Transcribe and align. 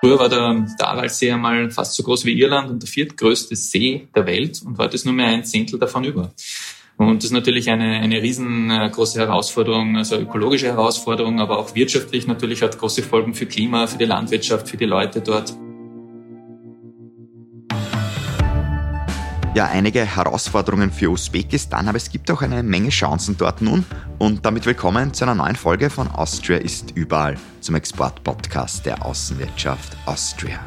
Früher 0.00 0.18
war 0.18 0.28
der, 0.28 0.66
der 0.78 0.88
Aralsee 0.88 1.32
einmal 1.32 1.70
fast 1.70 1.94
so 1.94 2.04
groß 2.04 2.24
wie 2.24 2.38
Irland 2.38 2.70
und 2.70 2.82
der 2.82 2.88
viertgrößte 2.88 3.56
See 3.56 4.08
der 4.14 4.26
Welt 4.26 4.62
und 4.64 4.78
heute 4.78 4.94
ist 4.94 5.04
nur 5.04 5.14
mehr 5.14 5.26
ein 5.26 5.44
Zehntel 5.44 5.78
davon 5.78 6.04
über. 6.04 6.32
Und 6.96 7.18
das 7.18 7.26
ist 7.26 7.32
natürlich 7.32 7.70
eine, 7.70 7.98
eine 8.00 8.22
riesengroße 8.22 9.20
Herausforderung, 9.20 9.96
also 9.96 10.16
ökologische 10.16 10.66
Herausforderung, 10.66 11.40
aber 11.40 11.58
auch 11.58 11.74
wirtschaftlich 11.74 12.26
natürlich 12.26 12.62
hat 12.62 12.78
große 12.78 13.02
Folgen 13.02 13.34
für 13.34 13.46
Klima, 13.46 13.86
für 13.86 13.98
die 13.98 14.04
Landwirtschaft, 14.04 14.68
für 14.68 14.76
die 14.76 14.84
Leute 14.84 15.20
dort. 15.20 15.54
Ja, 19.58 19.66
einige 19.66 20.04
Herausforderungen 20.04 20.92
für 20.92 21.10
Usbekistan, 21.10 21.88
aber 21.88 21.96
es 21.96 22.12
gibt 22.12 22.30
auch 22.30 22.42
eine 22.42 22.62
Menge 22.62 22.90
Chancen 22.90 23.36
dort 23.36 23.60
nun. 23.60 23.84
Und 24.18 24.46
damit 24.46 24.64
willkommen 24.66 25.12
zu 25.12 25.24
einer 25.24 25.34
neuen 25.34 25.56
Folge 25.56 25.90
von 25.90 26.06
Austria 26.06 26.58
ist 26.58 26.92
überall, 26.92 27.34
zum 27.60 27.74
Exportpodcast 27.74 28.86
der 28.86 29.04
Außenwirtschaft 29.04 29.96
Austria. 30.06 30.60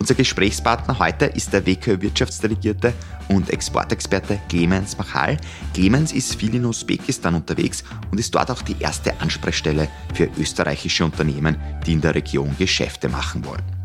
Unser 0.00 0.16
Gesprächspartner 0.16 0.98
heute 0.98 1.26
ist 1.26 1.52
der 1.52 1.64
WKÖ-Wirtschaftsdelegierte 1.64 2.92
und 3.28 3.50
Exportexperte 3.50 4.40
Clemens 4.48 4.98
Machal. 4.98 5.36
Clemens 5.72 6.10
ist 6.10 6.34
viel 6.34 6.56
in 6.56 6.64
Usbekistan 6.64 7.36
unterwegs 7.36 7.84
und 8.10 8.18
ist 8.18 8.34
dort 8.34 8.50
auch 8.50 8.62
die 8.62 8.74
erste 8.80 9.20
Ansprechstelle 9.20 9.86
für 10.12 10.28
österreichische 10.36 11.04
Unternehmen, 11.04 11.56
die 11.86 11.92
in 11.92 12.00
der 12.00 12.16
Region 12.16 12.56
Geschäfte 12.58 13.08
machen 13.08 13.44
wollen. 13.44 13.77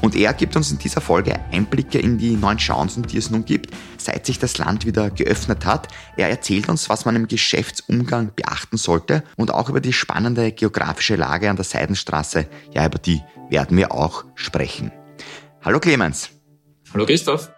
Und 0.00 0.14
er 0.14 0.32
gibt 0.32 0.54
uns 0.54 0.70
in 0.70 0.78
dieser 0.78 1.00
Folge 1.00 1.38
Einblicke 1.50 1.98
in 1.98 2.18
die 2.18 2.36
neuen 2.36 2.58
Chancen, 2.58 3.02
die 3.02 3.18
es 3.18 3.30
nun 3.30 3.44
gibt, 3.44 3.74
seit 3.96 4.26
sich 4.26 4.38
das 4.38 4.56
Land 4.56 4.86
wieder 4.86 5.10
geöffnet 5.10 5.66
hat. 5.66 5.88
Er 6.16 6.28
erzählt 6.30 6.68
uns, 6.68 6.88
was 6.88 7.04
man 7.04 7.16
im 7.16 7.26
Geschäftsumgang 7.26 8.32
beachten 8.34 8.76
sollte 8.76 9.24
und 9.36 9.52
auch 9.52 9.68
über 9.68 9.80
die 9.80 9.92
spannende 9.92 10.52
geografische 10.52 11.16
Lage 11.16 11.50
an 11.50 11.56
der 11.56 11.64
Seidenstraße. 11.64 12.46
Ja, 12.72 12.86
über 12.86 12.98
die 12.98 13.22
werden 13.50 13.76
wir 13.76 13.92
auch 13.92 14.24
sprechen. 14.36 14.92
Hallo 15.62 15.80
Clemens. 15.80 16.30
Hallo 16.94 17.04
Christoph. 17.04 17.50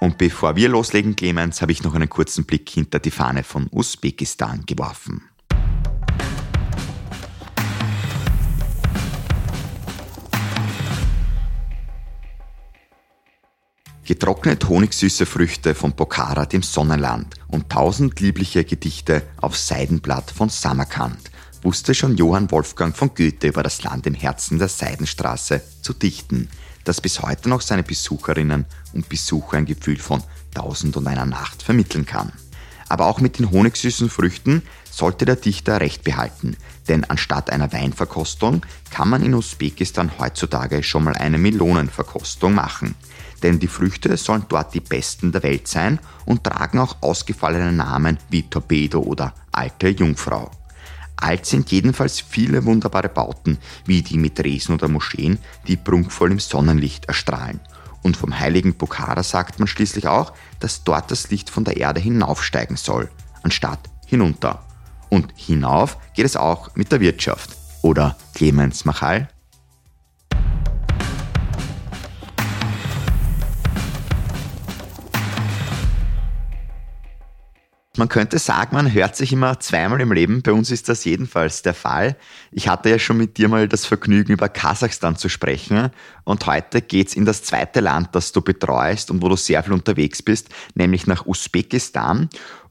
Und 0.00 0.18
bevor 0.18 0.56
wir 0.56 0.68
loslegen, 0.68 1.16
Clemens, 1.16 1.62
habe 1.62 1.72
ich 1.72 1.82
noch 1.82 1.94
einen 1.94 2.10
kurzen 2.10 2.44
Blick 2.44 2.68
hinter 2.68 2.98
die 2.98 3.12
Fahne 3.12 3.44
von 3.44 3.68
Usbekistan 3.70 4.64
geworfen. 4.66 5.22
Getrocknet 14.04 14.68
honigsüße 14.68 15.24
Früchte 15.24 15.74
von 15.74 15.94
Pokhara, 15.94 16.44
dem 16.44 16.62
Sonnenland, 16.62 17.36
und 17.48 17.70
tausend 17.70 18.20
liebliche 18.20 18.62
Gedichte 18.62 19.22
auf 19.40 19.56
Seidenblatt 19.56 20.30
von 20.30 20.50
Samarkand 20.50 21.30
wusste 21.62 21.94
schon 21.94 22.18
Johann 22.18 22.50
Wolfgang 22.50 22.94
von 22.94 23.14
Goethe 23.14 23.48
über 23.48 23.62
das 23.62 23.82
Land 23.82 24.06
im 24.06 24.12
Herzen 24.12 24.58
der 24.58 24.68
Seidenstraße 24.68 25.62
zu 25.80 25.94
dichten, 25.94 26.50
das 26.84 27.00
bis 27.00 27.22
heute 27.22 27.48
noch 27.48 27.62
seine 27.62 27.82
Besucherinnen 27.82 28.66
und 28.92 29.08
Besucher 29.08 29.56
ein 29.56 29.64
Gefühl 29.64 29.96
von 29.96 30.22
Tausend 30.52 30.98
und 30.98 31.08
einer 31.08 31.24
Nacht 31.24 31.62
vermitteln 31.62 32.04
kann. 32.04 32.30
Aber 32.90 33.06
auch 33.06 33.20
mit 33.20 33.38
den 33.38 33.50
honigsüßen 33.50 34.10
Früchten 34.10 34.62
sollte 34.90 35.24
der 35.24 35.36
Dichter 35.36 35.80
recht 35.80 36.04
behalten, 36.04 36.58
denn 36.88 37.04
anstatt 37.04 37.48
einer 37.48 37.72
Weinverkostung 37.72 38.66
kann 38.90 39.08
man 39.08 39.22
in 39.22 39.32
Usbekistan 39.32 40.12
heutzutage 40.18 40.82
schon 40.82 41.04
mal 41.04 41.16
eine 41.16 41.38
Melonenverkostung 41.38 42.54
machen– 42.54 42.94
denn 43.42 43.58
die 43.58 43.68
Früchte 43.68 44.16
sollen 44.16 44.46
dort 44.48 44.74
die 44.74 44.80
besten 44.80 45.32
der 45.32 45.42
Welt 45.42 45.68
sein 45.68 45.98
und 46.24 46.44
tragen 46.44 46.78
auch 46.78 46.96
ausgefallene 47.00 47.72
Namen 47.72 48.18
wie 48.30 48.42
Torpedo 48.42 49.00
oder 49.00 49.34
Alte 49.52 49.88
Jungfrau. 49.88 50.50
Alt 51.16 51.46
sind 51.46 51.70
jedenfalls 51.70 52.20
viele 52.20 52.64
wunderbare 52.64 53.08
Bauten, 53.08 53.58
wie 53.86 54.02
die 54.02 54.18
Mitresen 54.18 54.74
oder 54.74 54.88
Moscheen, 54.88 55.38
die 55.66 55.76
prunkvoll 55.76 56.32
im 56.32 56.40
Sonnenlicht 56.40 57.06
erstrahlen. 57.06 57.60
Und 58.02 58.16
vom 58.16 58.38
heiligen 58.38 58.74
Pokhara 58.74 59.22
sagt 59.22 59.58
man 59.58 59.68
schließlich 59.68 60.06
auch, 60.06 60.32
dass 60.60 60.84
dort 60.84 61.10
das 61.10 61.30
Licht 61.30 61.48
von 61.48 61.64
der 61.64 61.78
Erde 61.78 62.00
hinaufsteigen 62.00 62.76
soll, 62.76 63.10
anstatt 63.42 63.80
hinunter. 64.06 64.64
Und 65.08 65.32
hinauf 65.36 65.96
geht 66.12 66.26
es 66.26 66.36
auch 66.36 66.74
mit 66.74 66.92
der 66.92 67.00
Wirtschaft. 67.00 67.56
Oder 67.82 68.16
Clemens 68.34 68.84
Machal? 68.84 69.28
Man 77.96 78.08
könnte 78.08 78.40
sagen, 78.40 78.74
man 78.74 78.92
hört 78.92 79.14
sich 79.14 79.32
immer 79.32 79.60
zweimal 79.60 80.00
im 80.00 80.10
Leben. 80.10 80.42
Bei 80.42 80.52
uns 80.52 80.72
ist 80.72 80.88
das 80.88 81.04
jedenfalls 81.04 81.62
der 81.62 81.74
Fall. 81.74 82.16
Ich 82.50 82.66
hatte 82.66 82.90
ja 82.90 82.98
schon 82.98 83.16
mit 83.16 83.38
dir 83.38 83.48
mal 83.48 83.68
das 83.68 83.86
Vergnügen, 83.86 84.32
über 84.32 84.48
Kasachstan 84.48 85.16
zu 85.16 85.28
sprechen. 85.28 85.90
Und 86.24 86.44
heute 86.46 86.82
geht's 86.82 87.14
in 87.14 87.24
das 87.24 87.44
zweite 87.44 87.78
Land, 87.78 88.08
das 88.12 88.32
du 88.32 88.40
betreust 88.40 89.12
und 89.12 89.22
wo 89.22 89.28
du 89.28 89.36
sehr 89.36 89.62
viel 89.62 89.72
unterwegs 89.72 90.22
bist, 90.22 90.48
nämlich 90.74 91.06
nach 91.06 91.24
Usbekistan. 91.26 92.28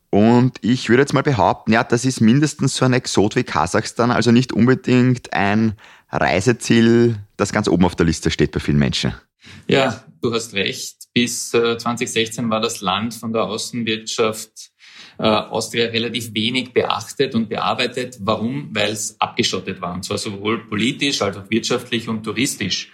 Und 0.10 0.58
ich 0.62 0.90
würde 0.90 1.04
jetzt 1.04 1.14
mal 1.14 1.24
behaupten, 1.24 1.72
ja, 1.72 1.86
das 1.86 2.04
ist 2.04 2.20
mindestens 2.20 2.76
so 2.76 2.84
ein 2.84 2.94
Exot 2.94 3.38
wie 3.38 3.44
Kasachstan, 3.44 4.12
also 4.12 4.32
nicht 4.32 4.52
unbedingt 4.52 5.32
ein 5.32 5.74
Reiseziel, 6.12 7.18
das 7.38 7.54
ganz 7.54 7.70
oben 7.70 7.86
auf 7.86 7.96
der 7.96 8.06
Liste 8.06 8.30
steht 8.30 8.52
bei 8.52 8.60
vielen 8.60 8.78
Menschen. 8.78 9.14
Ja, 9.68 10.04
du 10.22 10.34
hast 10.34 10.54
recht. 10.54 10.98
Bis 11.14 11.50
2016 11.52 12.46
äh, 12.46 12.50
war 12.50 12.60
das 12.60 12.82
Land 12.82 13.14
von 13.14 13.32
der 13.32 13.44
Außenwirtschaft 13.44 14.73
äh, 15.18 15.24
Austria 15.24 15.88
relativ 15.88 16.34
wenig 16.34 16.74
beachtet 16.74 17.36
und 17.36 17.50
bearbeitet. 17.50 18.18
Warum? 18.22 18.70
Weil 18.72 18.92
es 18.92 19.20
abgeschottet 19.20 19.82
war, 19.82 19.94
und 19.94 20.04
zwar 20.04 20.18
sowohl 20.18 20.66
politisch 20.68 21.22
als 21.22 21.38
auch 21.38 21.50
wirtschaftlich 21.50 22.08
und 22.08 22.24
touristisch. 22.24 22.92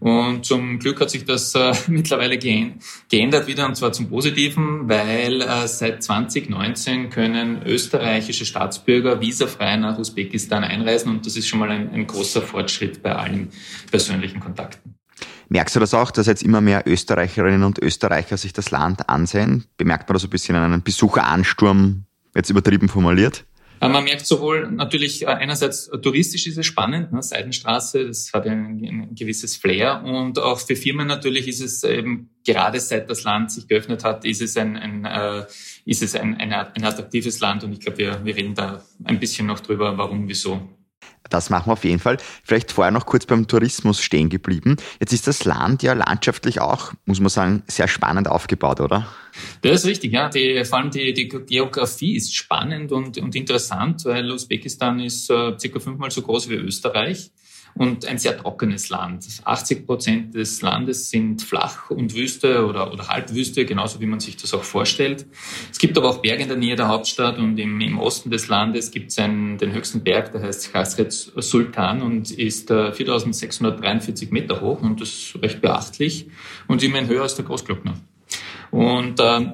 Und 0.00 0.46
zum 0.46 0.78
Glück 0.78 0.98
hat 1.00 1.10
sich 1.10 1.26
das 1.26 1.54
äh, 1.54 1.74
mittlerweile 1.88 2.38
geändert 2.38 3.46
wieder, 3.46 3.66
und 3.66 3.76
zwar 3.76 3.92
zum 3.92 4.08
Positiven, 4.08 4.88
weil 4.88 5.42
äh, 5.42 5.68
seit 5.68 6.02
2019 6.02 7.10
können 7.10 7.62
österreichische 7.66 8.46
Staatsbürger 8.46 9.20
visafrei 9.20 9.76
nach 9.76 9.98
Usbekistan 9.98 10.64
einreisen 10.64 11.10
und 11.10 11.26
das 11.26 11.36
ist 11.36 11.48
schon 11.48 11.58
mal 11.58 11.70
ein, 11.70 11.90
ein 11.90 12.06
großer 12.06 12.40
Fortschritt 12.40 13.02
bei 13.02 13.14
allen 13.14 13.50
persönlichen 13.90 14.40
Kontakten. 14.40 14.89
Merkst 15.52 15.74
du 15.74 15.80
das 15.80 15.94
auch, 15.94 16.12
dass 16.12 16.28
jetzt 16.28 16.44
immer 16.44 16.60
mehr 16.60 16.84
Österreicherinnen 16.86 17.64
und 17.64 17.80
Österreicher 17.80 18.36
sich 18.36 18.52
das 18.52 18.70
Land 18.70 19.08
ansehen? 19.08 19.64
Bemerkt 19.76 20.08
man 20.08 20.14
da 20.14 20.20
so 20.20 20.28
ein 20.28 20.30
bisschen 20.30 20.54
einen 20.54 20.82
Besucheransturm, 20.84 22.04
jetzt 22.36 22.50
übertrieben 22.50 22.88
formuliert? 22.88 23.44
Äh, 23.80 23.88
man 23.88 24.04
merkt 24.04 24.26
sowohl 24.26 24.70
natürlich 24.70 25.22
äh, 25.22 25.26
einerseits 25.26 25.90
touristisch 26.02 26.46
ist 26.46 26.56
es 26.56 26.66
spannend, 26.66 27.12
ne? 27.12 27.20
Seidenstraße, 27.20 28.06
das 28.06 28.32
hat 28.32 28.46
ein, 28.46 28.80
ein, 28.80 29.14
gewisses 29.16 29.56
Flair 29.56 30.04
und 30.04 30.38
auch 30.38 30.60
für 30.60 30.76
Firmen 30.76 31.08
natürlich 31.08 31.48
ist 31.48 31.60
es 31.60 31.82
eben 31.82 32.30
gerade 32.46 32.78
seit 32.78 33.10
das 33.10 33.24
Land 33.24 33.50
sich 33.50 33.66
geöffnet 33.66 34.04
hat, 34.04 34.24
ist 34.24 34.42
es 34.42 34.56
ein, 34.56 34.76
ein 34.76 35.04
äh, 35.04 35.46
ist 35.84 36.04
es 36.04 36.14
ein, 36.14 36.36
ein, 36.36 36.52
ein 36.52 36.84
attraktives 36.84 37.40
Land 37.40 37.64
und 37.64 37.72
ich 37.72 37.80
glaube, 37.80 37.98
wir, 37.98 38.24
wir 38.24 38.36
reden 38.36 38.54
da 38.54 38.84
ein 39.02 39.18
bisschen 39.18 39.48
noch 39.48 39.58
drüber, 39.58 39.98
warum, 39.98 40.28
wieso. 40.28 40.60
Das 41.30 41.48
machen 41.48 41.68
wir 41.68 41.72
auf 41.72 41.84
jeden 41.84 42.00
Fall. 42.00 42.18
Vielleicht 42.44 42.72
vorher 42.72 42.90
noch 42.90 43.06
kurz 43.06 43.24
beim 43.24 43.46
Tourismus 43.46 44.00
stehen 44.00 44.28
geblieben. 44.28 44.76
Jetzt 44.98 45.12
ist 45.12 45.26
das 45.26 45.44
Land 45.44 45.82
ja 45.82 45.94
landschaftlich 45.94 46.60
auch, 46.60 46.92
muss 47.06 47.20
man 47.20 47.30
sagen, 47.30 47.62
sehr 47.66 47.88
spannend 47.88 48.28
aufgebaut, 48.28 48.80
oder? 48.80 49.06
Das 49.62 49.80
ist 49.80 49.86
richtig, 49.86 50.12
ja. 50.12 50.28
Die, 50.28 50.62
vor 50.64 50.78
allem 50.78 50.90
die, 50.90 51.14
die 51.14 51.28
Geografie 51.28 52.16
ist 52.16 52.34
spannend 52.34 52.92
und, 52.92 53.16
und 53.18 53.34
interessant, 53.34 54.04
weil 54.04 54.30
Usbekistan 54.30 55.00
ist 55.00 55.30
äh, 55.30 55.56
circa 55.58 55.80
fünfmal 55.80 56.10
so 56.10 56.22
groß 56.22 56.50
wie 56.50 56.54
Österreich 56.54 57.30
und 57.74 58.06
ein 58.06 58.18
sehr 58.18 58.36
trockenes 58.36 58.88
Land. 58.90 59.26
80 59.44 59.86
Prozent 59.86 60.34
des 60.34 60.62
Landes 60.62 61.10
sind 61.10 61.42
flach 61.42 61.90
und 61.90 62.14
Wüste 62.14 62.66
oder, 62.66 62.92
oder 62.92 63.08
Halbwüste, 63.08 63.64
genauso 63.64 64.00
wie 64.00 64.06
man 64.06 64.20
sich 64.20 64.36
das 64.36 64.54
auch 64.54 64.64
vorstellt. 64.64 65.26
Es 65.70 65.78
gibt 65.78 65.96
aber 65.96 66.10
auch 66.10 66.18
Berge 66.18 66.42
in 66.42 66.48
der 66.48 66.58
Nähe 66.58 66.76
der 66.76 66.88
Hauptstadt 66.88 67.38
und 67.38 67.58
im, 67.58 67.80
im 67.80 67.98
Osten 67.98 68.30
des 68.30 68.48
Landes 68.48 68.90
gibt 68.90 69.10
es 69.10 69.16
den 69.16 69.58
höchsten 69.60 70.02
Berg, 70.02 70.32
der 70.32 70.42
heißt 70.42 70.72
Khasret 70.72 71.12
Sultan 71.12 72.02
und 72.02 72.30
ist 72.30 72.70
äh, 72.70 72.92
4643 72.92 74.30
Meter 74.30 74.60
hoch 74.60 74.82
und 74.82 75.00
das 75.00 75.08
ist 75.08 75.42
recht 75.42 75.60
beachtlich 75.60 76.28
und 76.68 76.82
immerhin 76.82 77.08
höher 77.08 77.22
als 77.22 77.34
der 77.34 77.44
Großglockner. 77.44 77.94
Und 78.70 79.18
äh, 79.18 79.52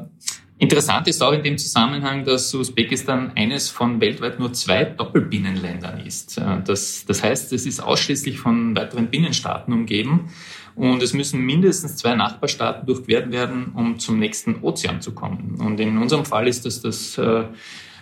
Interessant 0.59 1.07
ist 1.07 1.23
auch 1.23 1.33
in 1.33 1.43
dem 1.43 1.59
Zusammenhang, 1.59 2.25
dass 2.25 2.55
Usbekistan 2.55 3.33
eines 3.35 3.69
von 3.69 4.01
weltweit 4.01 4.39
nur 4.39 4.55
zwei 4.55 4.85
Doppelbinnenländern 4.85 6.01
ist. 6.01 6.39
Äh, 6.39 6.63
das, 6.65 7.05
das 7.07 7.23
heißt, 7.23 7.53
es 7.53 7.67
ist 7.67 7.81
ausschließlich 7.81 8.39
von 8.39 8.75
weiteren 8.75 9.09
Binnenstaaten 9.09 9.73
umgeben 9.75 10.31
und 10.75 11.03
es 11.03 11.13
müssen 11.13 11.41
mindestens 11.45 11.97
zwei 11.97 12.15
Nachbarstaaten 12.15 12.87
durchquert 12.87 13.31
werden, 13.33 13.73
um 13.75 13.99
zum 13.99 14.19
nächsten 14.19 14.63
Ozean 14.63 15.03
zu 15.03 15.13
kommen. 15.13 15.57
Und 15.61 15.79
in 15.79 15.99
unserem 15.99 16.25
Fall 16.25 16.49
ist 16.49 16.65
das, 16.65 16.81
das, 16.81 17.19
äh, 17.19 17.45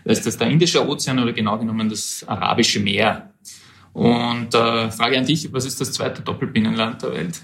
ist 0.05 0.25
das 0.25 0.37
der 0.37 0.49
Indische 0.49 0.87
Ozean 0.87 1.19
oder 1.19 1.33
genau 1.33 1.59
genommen 1.59 1.89
das 1.89 2.25
Arabische 2.27 2.79
Meer. 2.79 3.33
Und 3.93 4.55
äh, 4.55 4.91
Frage 4.93 5.19
an 5.19 5.27
dich, 5.27 5.53
was 5.53 5.65
ist 5.65 5.81
das 5.81 5.93
zweite 5.93 6.23
Doppelbinnenland 6.23 7.03
der 7.03 7.13
Welt? 7.13 7.43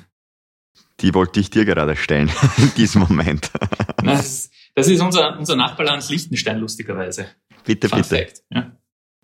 Die 1.01 1.15
wollte 1.15 1.41
ich 1.41 1.51
dir 1.51 1.65
gerade 1.65 1.97
stellen, 1.97 2.31
in 2.59 2.73
diesem 2.75 3.03
Moment. 3.03 3.51
Das, 4.03 4.51
das 4.75 4.89
ist 4.89 5.01
unser, 5.01 5.39
unser 5.39 5.57
Nachbarland 5.57 6.09
Liechtenstein, 6.09 6.59
lustigerweise. 6.59 7.27
Bitte, 7.65 7.89
Fun 7.89 7.99
bitte. 7.99 8.17
Fact, 8.17 8.43
ja. 8.51 8.73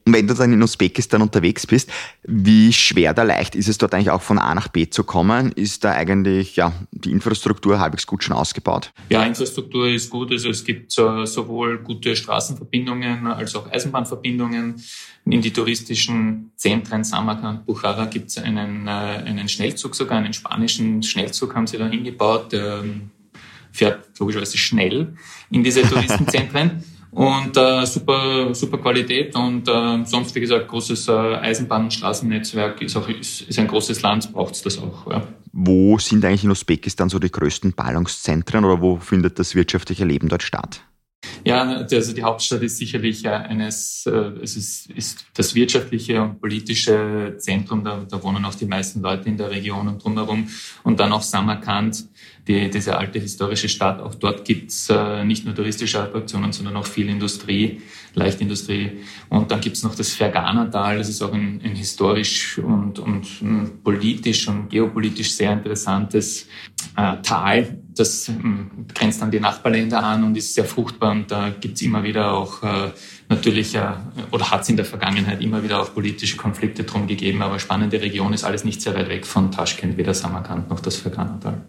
Und 0.06 0.12
wenn 0.12 0.28
du 0.28 0.34
dann 0.34 0.52
in 0.52 0.62
Usbekistan 0.62 1.20
unterwegs 1.20 1.66
bist, 1.66 1.90
wie 2.22 2.72
schwer 2.72 3.10
oder 3.10 3.24
leicht 3.24 3.56
ist 3.56 3.66
es 3.68 3.76
dort 3.76 3.92
eigentlich 3.92 4.10
auch 4.10 4.22
von 4.22 4.38
A 4.38 4.54
nach 4.54 4.68
B 4.68 4.88
zu 4.88 5.02
kommen? 5.02 5.50
Ist 5.50 5.82
da 5.82 5.90
eigentlich 5.92 6.54
ja, 6.54 6.72
die 6.92 7.10
Infrastruktur 7.10 7.80
halbwegs 7.80 8.06
gut 8.06 8.22
schon 8.22 8.36
ausgebaut? 8.36 8.92
Ja, 9.10 9.24
Infrastruktur 9.24 9.88
ist 9.88 10.08
gut. 10.08 10.30
Also 10.30 10.48
es 10.48 10.64
gibt 10.64 10.92
sowohl 10.92 11.78
gute 11.78 12.14
Straßenverbindungen 12.14 13.26
als 13.26 13.56
auch 13.56 13.68
Eisenbahnverbindungen. 13.68 14.80
In 15.24 15.42
die 15.42 15.52
touristischen 15.52 16.52
Zentren 16.54 17.02
Samarkand, 17.02 17.66
Bukhara 17.66 18.04
gibt 18.04 18.28
es 18.28 18.38
einen, 18.38 18.86
äh, 18.86 18.90
einen 18.90 19.48
Schnellzug 19.48 19.96
sogar, 19.96 20.18
einen 20.18 20.32
spanischen 20.32 21.02
Schnellzug 21.02 21.56
haben 21.56 21.66
sie 21.66 21.78
da 21.78 21.88
hingebaut. 21.88 22.54
Ähm, 22.54 23.10
fährt 23.76 24.18
logischerweise 24.18 24.58
schnell 24.58 25.14
in 25.50 25.62
diese 25.62 25.82
Touristenzentren. 25.82 26.84
Und 27.16 27.56
äh, 27.56 27.86
super, 27.86 28.54
super 28.54 28.76
Qualität 28.76 29.34
und 29.34 29.66
äh, 29.66 30.04
sonst, 30.04 30.34
wie 30.34 30.40
gesagt, 30.40 30.68
großes 30.68 31.08
äh, 31.08 31.12
Eisenbahn- 31.12 31.84
und 31.84 31.94
Straßennetzwerk 31.94 32.82
ist 32.82 32.94
auch 32.94 33.08
ist, 33.08 33.40
ist 33.40 33.58
ein 33.58 33.68
großes 33.68 34.02
Land, 34.02 34.30
braucht 34.34 34.54
es 34.54 34.60
das 34.60 34.76
auch. 34.76 35.10
Ja. 35.10 35.26
Wo 35.50 35.96
sind 35.96 36.22
eigentlich 36.26 36.44
in 36.44 36.50
Usbekistan 36.50 37.08
so 37.08 37.18
die 37.18 37.30
größten 37.30 37.72
Ballungszentren 37.72 38.66
oder 38.66 38.82
wo 38.82 38.98
findet 38.98 39.38
das 39.38 39.54
wirtschaftliche 39.54 40.04
Leben 40.04 40.28
dort 40.28 40.42
statt? 40.42 40.82
Ja, 41.46 41.62
also 41.62 42.12
die 42.12 42.24
Hauptstadt 42.24 42.62
ist 42.62 42.78
sicherlich 42.78 43.28
eines, 43.28 44.04
äh, 44.06 44.32
es 44.42 44.56
ist, 44.56 44.90
ist 44.90 45.26
das 45.34 45.54
wirtschaftliche 45.54 46.20
und 46.20 46.40
politische 46.40 47.36
Zentrum, 47.38 47.84
da, 47.84 48.04
da 48.08 48.20
wohnen 48.20 48.44
auch 48.44 48.54
die 48.56 48.66
meisten 48.66 49.00
Leute 49.00 49.28
in 49.28 49.36
der 49.36 49.50
Region 49.50 49.86
und 49.86 50.02
drumherum. 50.02 50.48
Und 50.82 50.98
dann 50.98 51.12
auch 51.12 51.22
Samarkand, 51.22 52.08
die, 52.48 52.68
diese 52.68 52.96
alte 52.96 53.20
historische 53.20 53.68
Stadt. 53.68 54.00
Auch 54.00 54.16
dort 54.16 54.44
gibt's 54.44 54.88
äh, 54.90 55.24
nicht 55.24 55.44
nur 55.44 55.54
touristische 55.54 56.00
Attraktionen, 56.00 56.52
sondern 56.52 56.76
auch 56.76 56.86
viel 56.86 57.08
Industrie, 57.08 57.80
Leichtindustrie. 58.14 59.02
Und 59.28 59.50
dann 59.50 59.60
gibt's 59.60 59.84
noch 59.84 59.94
das 59.94 60.14
Fergana-Tal, 60.14 60.98
das 60.98 61.08
ist 61.08 61.22
auch 61.22 61.32
ein, 61.32 61.60
ein 61.62 61.76
historisch 61.76 62.58
und, 62.58 62.98
und 62.98 63.40
ein 63.40 63.82
politisch 63.84 64.48
und 64.48 64.68
geopolitisch 64.68 65.32
sehr 65.32 65.52
interessantes 65.52 66.48
äh, 66.96 67.16
Tal. 67.22 67.82
Das 67.96 68.28
ähm, 68.28 68.70
grenzt 68.94 69.22
an 69.22 69.30
die 69.30 69.40
Nachbarländer 69.40 70.02
an 70.02 70.24
und 70.24 70.36
ist 70.36 70.54
sehr 70.54 70.64
fruchtbar. 70.64 71.12
Und 71.12 71.30
da 71.30 71.50
gibt's 71.50 71.82
immer 71.82 72.02
wieder 72.02 72.32
auch 72.32 72.62
äh, 72.62 72.90
natürlich, 73.28 73.74
äh, 73.74 73.92
oder 74.30 74.50
hat 74.50 74.62
es 74.62 74.68
in 74.68 74.76
der 74.76 74.84
Vergangenheit 74.84 75.40
immer 75.40 75.62
wieder 75.62 75.80
auch 75.80 75.94
politische 75.94 76.36
Konflikte 76.36 76.84
drum 76.84 77.06
gegeben. 77.06 77.42
Aber 77.42 77.58
spannende 77.58 78.00
Region 78.00 78.32
ist 78.32 78.44
alles 78.44 78.64
nicht 78.64 78.82
sehr 78.82 78.94
weit 78.94 79.08
weg 79.08 79.26
von 79.26 79.50
Taschkent, 79.50 79.96
weder 79.96 80.14
Samarkand 80.14 80.68
noch 80.68 80.80
das 80.80 80.96
Fergana-Tal. 80.96 81.62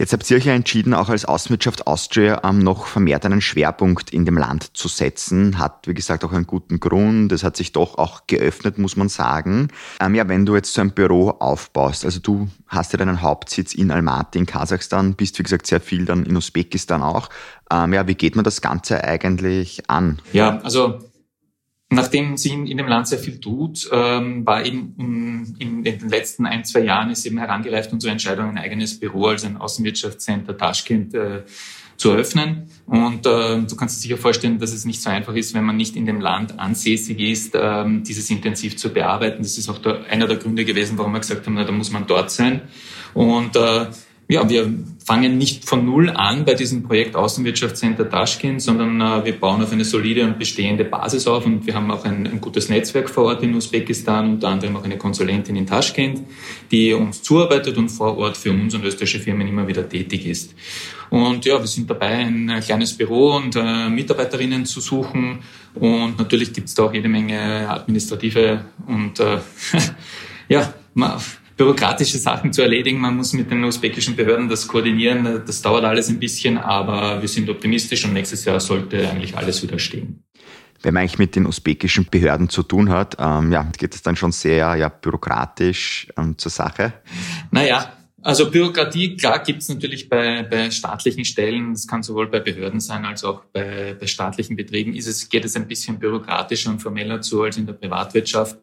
Jetzt 0.00 0.14
habt 0.14 0.30
ihr 0.30 0.38
euch 0.38 0.46
ja 0.46 0.54
entschieden, 0.54 0.94
auch 0.94 1.10
als 1.10 1.26
Außenwirtschaft 1.26 1.86
Austria 1.86 2.40
ähm, 2.42 2.60
noch 2.60 2.86
vermehrt 2.86 3.26
einen 3.26 3.42
Schwerpunkt 3.42 4.08
in 4.08 4.24
dem 4.24 4.38
Land 4.38 4.74
zu 4.74 4.88
setzen. 4.88 5.58
Hat, 5.58 5.86
wie 5.86 5.92
gesagt, 5.92 6.24
auch 6.24 6.32
einen 6.32 6.46
guten 6.46 6.80
Grund. 6.80 7.30
Es 7.32 7.44
hat 7.44 7.54
sich 7.54 7.72
doch 7.72 7.98
auch 7.98 8.22
geöffnet, 8.26 8.78
muss 8.78 8.96
man 8.96 9.10
sagen. 9.10 9.68
Ähm, 10.00 10.14
ja, 10.14 10.26
wenn 10.26 10.46
du 10.46 10.54
jetzt 10.54 10.72
so 10.72 10.80
ein 10.80 10.92
Büro 10.92 11.28
aufbaust, 11.28 12.06
also 12.06 12.18
du 12.18 12.48
hast 12.66 12.94
ja 12.94 12.98
deinen 12.98 13.20
Hauptsitz 13.20 13.74
in 13.74 13.90
Almaty 13.90 14.38
in 14.38 14.46
Kasachstan, 14.46 15.12
bist, 15.16 15.38
wie 15.38 15.42
gesagt, 15.42 15.66
sehr 15.66 15.82
viel 15.82 16.06
dann 16.06 16.24
in 16.24 16.34
Usbekistan 16.34 17.02
auch. 17.02 17.28
Ähm, 17.70 17.92
ja, 17.92 18.06
wie 18.06 18.14
geht 18.14 18.36
man 18.36 18.44
das 18.46 18.62
Ganze 18.62 19.04
eigentlich 19.04 19.82
an? 19.90 20.18
Ja, 20.32 20.60
also 20.62 21.09
Nachdem 21.92 22.36
sie 22.36 22.50
in, 22.50 22.78
dem 22.78 22.86
Land 22.86 23.08
sehr 23.08 23.18
viel 23.18 23.40
tut, 23.40 23.88
ähm, 23.90 24.46
war 24.46 24.64
eben 24.64 24.94
in, 24.96 25.56
in, 25.58 25.82
den 25.82 26.08
letzten 26.08 26.46
ein, 26.46 26.64
zwei 26.64 26.80
Jahren 26.80 27.10
ist 27.10 27.26
eben 27.26 27.38
herangereift 27.38 27.92
unsere 27.92 28.12
Entscheidung, 28.12 28.50
ein 28.50 28.58
eigenes 28.58 29.00
Büro, 29.00 29.26
also 29.26 29.48
ein 29.48 29.56
Außenwirtschaftscenter 29.56 30.56
Taschkent 30.56 31.14
äh, 31.14 31.42
zu 31.96 32.10
eröffnen. 32.12 32.68
Und 32.86 33.26
äh, 33.26 33.60
du 33.60 33.76
kannst 33.76 33.96
dir 33.96 34.02
sicher 34.02 34.18
vorstellen, 34.18 34.60
dass 34.60 34.72
es 34.72 34.84
nicht 34.84 35.02
so 35.02 35.10
einfach 35.10 35.34
ist, 35.34 35.52
wenn 35.52 35.64
man 35.64 35.76
nicht 35.76 35.96
in 35.96 36.06
dem 36.06 36.20
Land 36.20 36.60
ansässig 36.60 37.18
ist, 37.18 37.56
äh, 37.56 37.84
dieses 38.02 38.30
intensiv 38.30 38.76
zu 38.76 38.90
bearbeiten. 38.90 39.42
Das 39.42 39.58
ist 39.58 39.68
auch 39.68 39.84
einer 40.08 40.28
der 40.28 40.36
Gründe 40.36 40.64
gewesen, 40.64 40.96
warum 40.96 41.12
wir 41.12 41.20
gesagt 41.20 41.44
haben, 41.44 41.54
na, 41.54 41.64
da 41.64 41.72
muss 41.72 41.90
man 41.90 42.06
dort 42.06 42.30
sein. 42.30 42.62
Und 43.14 43.56
äh, 43.56 43.86
ja, 44.30 44.48
wir 44.48 44.72
fangen 45.04 45.38
nicht 45.38 45.64
von 45.64 45.84
Null 45.84 46.08
an 46.08 46.44
bei 46.44 46.54
diesem 46.54 46.84
Projekt 46.84 47.16
Außenwirtschaftscenter 47.16 48.08
Taschkent, 48.08 48.62
sondern 48.62 49.00
äh, 49.00 49.24
wir 49.24 49.32
bauen 49.32 49.60
auf 49.60 49.72
eine 49.72 49.84
solide 49.84 50.24
und 50.24 50.38
bestehende 50.38 50.84
Basis 50.84 51.26
auf 51.26 51.46
und 51.46 51.66
wir 51.66 51.74
haben 51.74 51.90
auch 51.90 52.04
ein, 52.04 52.28
ein, 52.28 52.40
gutes 52.40 52.68
Netzwerk 52.68 53.10
vor 53.10 53.24
Ort 53.24 53.42
in 53.42 53.52
Usbekistan, 53.56 54.34
unter 54.34 54.48
anderem 54.48 54.76
auch 54.76 54.84
eine 54.84 54.96
Konsulentin 54.98 55.56
in 55.56 55.66
Taschkent, 55.66 56.20
die 56.70 56.92
uns 56.92 57.22
zuarbeitet 57.22 57.76
und 57.76 57.88
vor 57.88 58.16
Ort 58.18 58.36
für 58.36 58.52
uns 58.52 58.72
und 58.72 58.84
österreichische 58.84 59.18
Firmen 59.18 59.48
immer 59.48 59.66
wieder 59.66 59.88
tätig 59.88 60.24
ist. 60.26 60.54
Und 61.10 61.44
ja, 61.44 61.58
wir 61.58 61.66
sind 61.66 61.90
dabei, 61.90 62.18
ein 62.18 62.60
kleines 62.64 62.96
Büro 62.96 63.34
und 63.34 63.56
äh, 63.56 63.88
Mitarbeiterinnen 63.88 64.64
zu 64.64 64.80
suchen 64.80 65.40
und 65.74 66.18
natürlich 66.18 66.52
gibt 66.52 66.68
es 66.68 66.74
da 66.76 66.84
auch 66.84 66.94
jede 66.94 67.08
Menge 67.08 67.68
administrative 67.68 68.64
und 68.86 69.18
äh, 69.18 69.38
ja, 70.48 70.72
bürokratische 71.60 72.16
Sachen 72.16 72.54
zu 72.54 72.62
erledigen. 72.62 72.98
Man 72.98 73.16
muss 73.16 73.34
mit 73.34 73.50
den 73.50 73.62
usbekischen 73.62 74.16
Behörden 74.16 74.48
das 74.48 74.66
koordinieren. 74.66 75.42
Das 75.44 75.60
dauert 75.60 75.84
alles 75.84 76.08
ein 76.08 76.18
bisschen, 76.18 76.56
aber 76.56 77.20
wir 77.20 77.28
sind 77.28 77.50
optimistisch 77.50 78.02
und 78.06 78.14
nächstes 78.14 78.46
Jahr 78.46 78.58
sollte 78.60 79.06
eigentlich 79.06 79.36
alles 79.36 79.62
wieder 79.62 79.78
stehen. 79.78 80.24
Wenn 80.80 80.94
man 80.94 81.02
eigentlich 81.02 81.18
mit 81.18 81.36
den 81.36 81.44
usbekischen 81.44 82.06
Behörden 82.10 82.48
zu 82.48 82.62
tun 82.62 82.88
hat, 82.88 83.18
ähm, 83.18 83.52
ja, 83.52 83.70
geht 83.76 83.94
es 83.94 84.00
dann 84.00 84.16
schon 84.16 84.32
sehr 84.32 84.74
ja, 84.76 84.88
bürokratisch 84.88 86.08
ähm, 86.16 86.38
zur 86.38 86.50
Sache? 86.50 86.94
Naja, 87.50 87.92
also 88.22 88.50
Bürokratie, 88.50 89.18
klar, 89.18 89.42
gibt's 89.42 89.68
natürlich 89.68 90.08
bei, 90.08 90.42
bei 90.42 90.70
staatlichen 90.70 91.26
Stellen, 91.26 91.74
das 91.74 91.86
kann 91.86 92.02
sowohl 92.02 92.28
bei 92.28 92.40
Behörden 92.40 92.80
sein 92.80 93.04
als 93.04 93.22
auch 93.22 93.44
bei, 93.52 93.94
bei 94.00 94.06
staatlichen 94.06 94.56
Betrieben, 94.56 94.94
ist 94.94 95.06
es, 95.06 95.28
geht 95.28 95.44
es 95.44 95.56
ein 95.56 95.68
bisschen 95.68 95.98
bürokratischer 95.98 96.70
und 96.70 96.80
formeller 96.80 97.20
zu 97.20 97.42
als 97.42 97.58
in 97.58 97.66
der 97.66 97.74
Privatwirtschaft. 97.74 98.56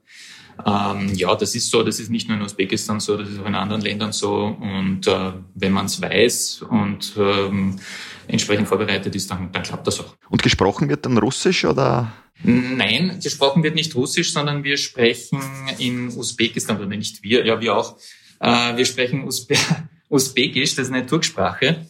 Ähm, 0.65 1.13
ja, 1.13 1.35
das 1.35 1.55
ist 1.55 1.69
so, 1.69 1.83
das 1.83 1.99
ist 1.99 2.09
nicht 2.09 2.27
nur 2.27 2.37
in 2.37 2.43
Usbekistan 2.43 2.99
so, 2.99 3.17
das 3.17 3.29
ist 3.29 3.39
auch 3.39 3.45
in 3.45 3.55
anderen 3.55 3.81
Ländern 3.81 4.11
so. 4.11 4.57
Und 4.59 5.07
äh, 5.07 5.31
wenn 5.55 5.71
man 5.71 5.85
es 5.85 6.01
weiß 6.01 6.63
und 6.69 7.13
ähm, 7.17 7.79
entsprechend 8.27 8.67
vorbereitet 8.67 9.15
ist, 9.15 9.29
dann, 9.29 9.51
dann 9.51 9.63
klappt 9.63 9.87
das 9.87 9.99
auch. 9.99 10.15
Und 10.29 10.41
gesprochen 10.41 10.89
wird 10.89 11.05
dann 11.05 11.17
Russisch 11.17 11.65
oder? 11.65 12.11
Nein, 12.43 13.19
gesprochen 13.21 13.63
wird 13.63 13.75
nicht 13.75 13.95
Russisch, 13.95 14.31
sondern 14.31 14.63
wir 14.63 14.77
sprechen 14.77 15.41
in 15.79 16.07
Usbekistan, 16.09 16.77
oder 16.77 16.87
nicht 16.87 17.23
wir, 17.23 17.45
ja, 17.45 17.59
wir 17.59 17.75
auch. 17.75 17.97
Äh, 18.39 18.77
wir 18.77 18.85
sprechen 18.85 19.23
Usbe 19.23 19.55
Usbekisch, 20.09 20.75
das 20.75 20.87
ist 20.87 20.93
eine 20.93 21.05
Turksprache. 21.05 21.85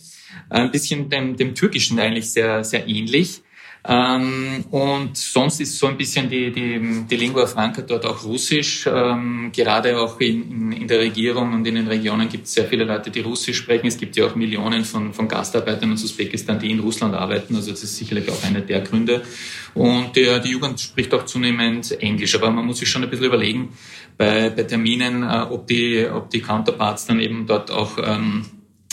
Ein 0.49 0.71
bisschen 0.71 1.09
dem, 1.09 1.35
dem 1.35 1.53
Türkischen 1.53 1.99
eigentlich 1.99 2.31
sehr, 2.31 2.63
sehr 2.63 2.87
ähnlich. 2.87 3.41
Ähm, 3.89 4.65
und 4.69 5.15
sonst 5.15 5.61
ist 5.61 5.79
so 5.79 5.87
ein 5.87 5.95
bisschen 5.95 6.29
die, 6.29 6.51
die, 6.51 7.05
die 7.09 7.15
Lingua 7.15 7.47
Franca 7.47 7.81
dort 7.81 8.05
auch 8.05 8.21
Russisch. 8.25 8.85
Ähm, 8.85 9.49
gerade 9.55 9.97
auch 9.97 10.19
in, 10.19 10.51
in, 10.51 10.71
in, 10.73 10.87
der 10.89 10.99
Regierung 10.99 11.53
und 11.53 11.65
in 11.65 11.75
den 11.75 11.87
Regionen 11.87 12.27
gibt 12.27 12.47
es 12.47 12.53
sehr 12.53 12.65
viele 12.65 12.83
Leute, 12.83 13.09
die 13.11 13.21
Russisch 13.21 13.57
sprechen. 13.57 13.87
Es 13.87 13.97
gibt 13.97 14.17
ja 14.17 14.25
auch 14.25 14.35
Millionen 14.35 14.83
von, 14.83 15.13
von 15.13 15.29
Gastarbeitern 15.29 15.93
aus 15.93 16.03
Usbekistan, 16.03 16.59
die 16.59 16.71
in 16.71 16.81
Russland 16.81 17.15
arbeiten. 17.15 17.55
Also 17.55 17.71
das 17.71 17.81
ist 17.81 17.95
sicherlich 17.95 18.29
auch 18.29 18.43
einer 18.43 18.59
der 18.59 18.81
Gründe. 18.81 19.21
Und 19.73 20.17
der, 20.17 20.39
die 20.39 20.49
Jugend 20.49 20.81
spricht 20.81 21.13
auch 21.13 21.23
zunehmend 21.23 21.89
Englisch. 22.01 22.35
Aber 22.35 22.51
man 22.51 22.65
muss 22.65 22.79
sich 22.79 22.89
schon 22.89 23.05
ein 23.05 23.09
bisschen 23.09 23.27
überlegen 23.27 23.69
bei, 24.17 24.49
bei 24.49 24.63
Terminen, 24.63 25.23
äh, 25.23 25.45
ob, 25.49 25.65
die, 25.65 26.05
ob 26.13 26.29
die 26.29 26.41
Counterparts 26.41 27.05
dann 27.05 27.21
eben 27.21 27.47
dort 27.47 27.71
auch 27.71 27.97
ähm, 28.03 28.43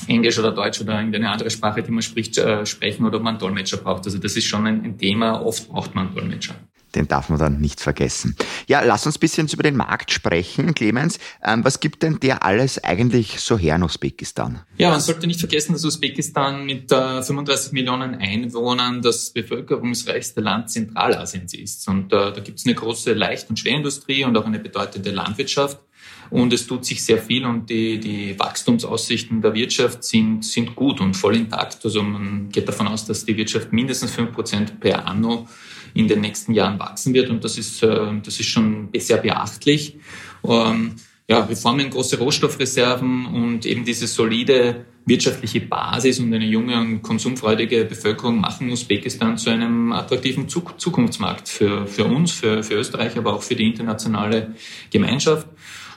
Englisch 0.07 0.39
oder 0.39 0.53
Deutsch 0.53 0.81
oder 0.81 0.97
irgendeine 0.97 1.31
andere 1.31 1.51
Sprache, 1.51 1.83
die 1.83 1.91
man 1.91 2.03
spricht, 2.03 2.37
äh, 2.39 2.67
sprechen 2.67 3.05
oder 3.07 3.19
ob 3.19 3.23
man 3.23 3.39
Dolmetscher 3.39 3.79
braucht. 3.79 4.05
Also 4.07 4.19
das 4.19 4.37
ist 4.37 4.47
schon 4.47 4.67
ein, 4.67 4.85
ein 4.85 4.99
Thema. 4.99 5.41
Oft 5.45 5.69
braucht 5.69 5.95
man 5.95 6.15
Dolmetscher. 6.15 6.55
Den 6.95 7.09
darf 7.09 7.29
man 7.29 7.39
dann 7.39 7.61
nicht 7.61 7.81
vergessen. 7.81 8.37
Ja, 8.69 8.83
lass 8.83 9.05
uns 9.05 9.17
ein 9.17 9.21
bisschen 9.21 9.49
über 9.49 9.65
den 9.65 9.77
Markt 9.77 10.13
sprechen, 10.13 10.75
Clemens. 10.75 11.19
Ähm, 11.43 11.65
was 11.65 11.81
gibt 11.81 12.03
denn 12.03 12.21
der 12.21 12.45
alles 12.45 12.83
eigentlich 12.83 13.41
so 13.41 13.59
her 13.59 13.77
in 13.77 13.83
Usbekistan? 13.83 14.61
Ja, 14.79 14.91
man 14.91 15.01
sollte 15.01 15.27
nicht 15.27 15.41
vergessen, 15.41 15.73
dass 15.73 15.85
Usbekistan 15.85 16.65
mit 16.67 16.93
äh, 16.93 17.23
35 17.23 17.73
Millionen 17.73 18.15
Einwohnern 18.15 19.03
das 19.03 19.31
bevölkerungsreichste 19.31 20.41
Land 20.41 20.71
Zentralasiens 20.71 21.55
ist. 21.55 21.89
Und 21.89 22.13
äh, 22.13 22.33
da 22.33 22.41
gibt 22.41 22.61
es 22.61 22.67
eine 22.67 22.75
große 22.75 23.13
Leicht- 23.13 23.51
und 23.51 23.59
Schwerindustrie 23.59 24.25
und 24.25 24.37
auch 24.37 24.47
eine 24.47 24.61
bedeutende 24.61 25.11
Landwirtschaft. 25.11 25.81
Und 26.31 26.53
es 26.53 26.67
tut 26.67 26.85
sich 26.85 27.05
sehr 27.05 27.19
viel 27.19 27.45
und 27.45 27.71
die, 27.71 27.99
die 27.99 28.39
Wachstumsaussichten 28.39 29.43
der 29.43 29.55
Wirtschaft 29.55 30.05
sind, 30.05 30.45
sind 30.45 30.75
gut 30.75 31.01
und 31.01 31.15
voll 31.15 31.37
intakt. 31.37 31.85
Also 31.85 32.03
man 32.03 32.49
geht 32.51 32.69
davon 32.69 32.89
aus, 32.89 33.07
dass 33.07 33.25
die 33.25 33.37
Wirtschaft 33.37 33.73
mindestens 33.73 34.13
fünf 34.13 34.33
Prozent 34.33 34.81
per 34.81 35.07
anno 35.07 35.47
in 35.95 36.09
den 36.09 36.21
nächsten 36.21 36.53
Jahren 36.53 36.79
wachsen 36.79 37.15
wird. 37.15 37.31
Und 37.31 37.45
das 37.45 37.57
ist, 37.57 37.83
äh, 37.83 38.13
das 38.23 38.41
ist 38.41 38.47
schon 38.47 38.89
sehr 38.97 39.19
beachtlich. 39.19 39.97
Ähm, 40.45 40.97
ja, 41.27 41.49
wir 41.49 41.57
formen 41.57 41.89
große 41.89 42.19
Rohstoffreserven 42.19 43.27
und 43.27 43.65
eben 43.65 43.85
diese 43.85 44.07
solide 44.07 44.85
wirtschaftliche 45.07 45.61
Basis 45.61 46.19
und 46.19 46.33
eine 46.33 46.45
junge 46.45 46.79
und 46.79 47.03
konsumfreudige 47.03 47.85
Bevölkerung 47.85 48.41
machen 48.41 48.71
Usbekistan 48.71 49.37
zu 49.39 49.51
einem 49.51 49.93
attraktiven 49.93 50.49
Zukunftsmarkt 50.49 51.49
für, 51.49 51.87
für 51.87 52.05
uns, 52.05 52.33
für, 52.33 52.63
für 52.63 52.75
Österreich, 52.75 53.17
aber 53.17 53.35
auch 53.35 53.43
für 53.43 53.55
die 53.55 53.67
internationale 53.67 54.55
Gemeinschaft. 54.91 55.47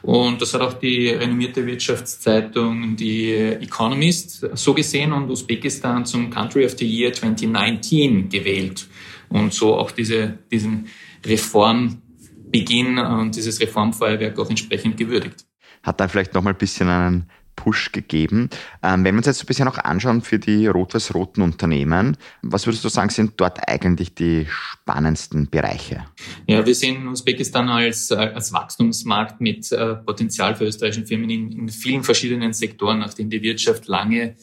Und 0.01 0.41
das 0.41 0.53
hat 0.53 0.61
auch 0.61 0.73
die 0.73 1.09
renommierte 1.09 1.65
Wirtschaftszeitung, 1.65 2.95
die 2.95 3.33
Economist, 3.33 4.47
so 4.53 4.73
gesehen 4.73 5.11
und 5.11 5.29
Usbekistan 5.29 6.05
zum 6.05 6.29
Country 6.29 6.65
of 6.65 6.77
the 6.77 6.85
Year 6.85 7.11
2019 7.11 8.29
gewählt. 8.29 8.87
Und 9.29 9.53
so 9.53 9.75
auch 9.75 9.91
diese, 9.91 10.37
diesen 10.51 10.87
Reform 11.25 12.01
Beginn 12.49 12.97
und 12.97 13.35
dieses 13.35 13.59
Reformfeuerwerk 13.59 14.39
auch 14.39 14.49
entsprechend 14.49 14.97
gewürdigt. 14.97 15.45
Hat 15.83 15.99
da 15.99 16.07
vielleicht 16.07 16.33
nochmal 16.33 16.53
ein 16.53 16.57
bisschen 16.57 16.87
einen 16.87 17.29
Push 17.57 17.91
gegeben. 17.91 18.49
Ähm, 18.81 19.03
wenn 19.03 19.15
wir 19.15 19.17
uns 19.17 19.25
jetzt 19.25 19.43
ein 19.43 19.47
bisschen 19.47 19.65
noch 19.65 19.77
anschauen 19.77 20.21
für 20.21 20.39
die 20.39 20.67
rot-weiß-roten 20.67 21.43
Unternehmen, 21.43 22.15
was 22.41 22.65
würdest 22.65 22.85
du 22.85 22.89
sagen, 22.89 23.09
sind 23.09 23.33
dort 23.35 23.67
eigentlich 23.67 24.15
die 24.15 24.47
spannendsten 24.49 25.49
Bereiche? 25.49 26.05
Ja, 26.45 26.65
wir 26.65 26.75
sehen 26.75 27.05
Usbekistan 27.09 27.67
als, 27.67 28.09
als 28.13 28.53
Wachstumsmarkt 28.53 29.41
mit 29.41 29.69
äh, 29.73 29.95
Potenzial 29.95 30.55
für 30.55 30.63
österreichische 30.63 31.05
Firmen 31.05 31.29
in, 31.29 31.51
in 31.51 31.69
vielen 31.69 32.03
verschiedenen 32.03 32.53
Sektoren, 32.53 32.99
nachdem 32.99 33.29
die 33.29 33.41
Wirtschaft 33.41 33.87
lange 33.87 34.37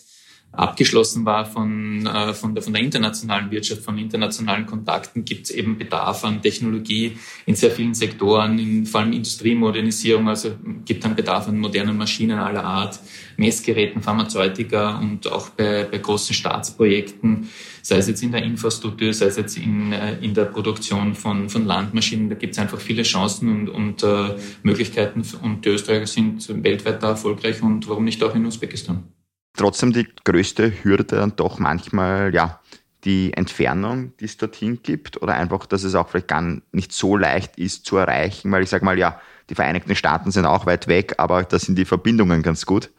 abgeschlossen 0.56 1.24
war 1.24 1.44
von, 1.46 2.06
äh, 2.06 2.32
von, 2.34 2.54
der, 2.54 2.62
von 2.62 2.72
der 2.72 2.82
internationalen 2.82 3.50
Wirtschaft, 3.50 3.82
von 3.82 3.98
internationalen 3.98 4.66
Kontakten, 4.66 5.24
gibt 5.24 5.46
es 5.46 5.50
eben 5.50 5.78
Bedarf 5.78 6.24
an 6.24 6.42
Technologie 6.42 7.16
in 7.46 7.54
sehr 7.54 7.70
vielen 7.70 7.94
Sektoren, 7.94 8.58
in, 8.58 8.86
vor 8.86 9.00
allem 9.00 9.12
Industriemodernisierung, 9.12 10.28
also 10.28 10.52
gibt 10.84 11.04
dann 11.04 11.14
Bedarf 11.14 11.48
an 11.48 11.58
modernen 11.58 11.96
Maschinen 11.96 12.38
aller 12.38 12.64
Art, 12.64 13.00
Messgeräten, 13.36 14.00
Pharmazeutika 14.00 14.98
und 14.98 15.26
auch 15.26 15.50
bei, 15.50 15.84
bei 15.90 15.98
großen 15.98 16.34
Staatsprojekten, 16.34 17.48
sei 17.82 17.96
es 17.96 18.08
jetzt 18.08 18.22
in 18.22 18.32
der 18.32 18.42
Infrastruktur, 18.42 19.12
sei 19.12 19.26
es 19.26 19.36
jetzt 19.36 19.56
in, 19.56 19.92
äh, 19.92 20.18
in 20.20 20.34
der 20.34 20.44
Produktion 20.44 21.14
von, 21.14 21.48
von 21.48 21.66
Landmaschinen, 21.66 22.28
da 22.28 22.36
gibt 22.36 22.54
es 22.54 22.58
einfach 22.58 22.80
viele 22.80 23.02
Chancen 23.02 23.48
und, 23.48 23.68
und 23.68 24.02
äh, 24.02 24.36
Möglichkeiten 24.62 25.22
und 25.42 25.64
die 25.64 25.70
Österreicher 25.70 26.06
sind 26.06 26.62
weltweit 26.62 27.02
da 27.02 27.10
erfolgreich 27.10 27.62
und 27.62 27.88
warum 27.88 28.04
nicht 28.04 28.22
auch 28.22 28.34
in 28.34 28.46
Usbekistan 28.46 29.04
trotzdem 29.56 29.92
die 29.92 30.08
größte 30.24 30.72
Hürde 30.82 31.04
dann 31.04 31.36
doch 31.36 31.58
manchmal, 31.58 32.34
ja, 32.34 32.60
die 33.04 33.34
Entfernung, 33.34 34.16
die 34.18 34.24
es 34.24 34.36
dorthin 34.38 34.80
gibt 34.82 35.20
oder 35.20 35.34
einfach, 35.34 35.66
dass 35.66 35.84
es 35.84 35.94
auch 35.94 36.08
vielleicht 36.08 36.28
gar 36.28 36.42
nicht 36.72 36.92
so 36.92 37.16
leicht 37.16 37.58
ist 37.58 37.84
zu 37.84 37.98
erreichen, 37.98 38.50
weil 38.50 38.62
ich 38.62 38.70
sage 38.70 38.84
mal, 38.84 38.98
ja, 38.98 39.20
die 39.50 39.54
Vereinigten 39.54 39.94
Staaten 39.94 40.30
sind 40.30 40.46
auch 40.46 40.64
weit 40.64 40.88
weg, 40.88 41.14
aber 41.18 41.44
da 41.44 41.58
sind 41.58 41.76
die 41.76 41.84
Verbindungen 41.84 42.42
ganz 42.42 42.64
gut. 42.64 42.90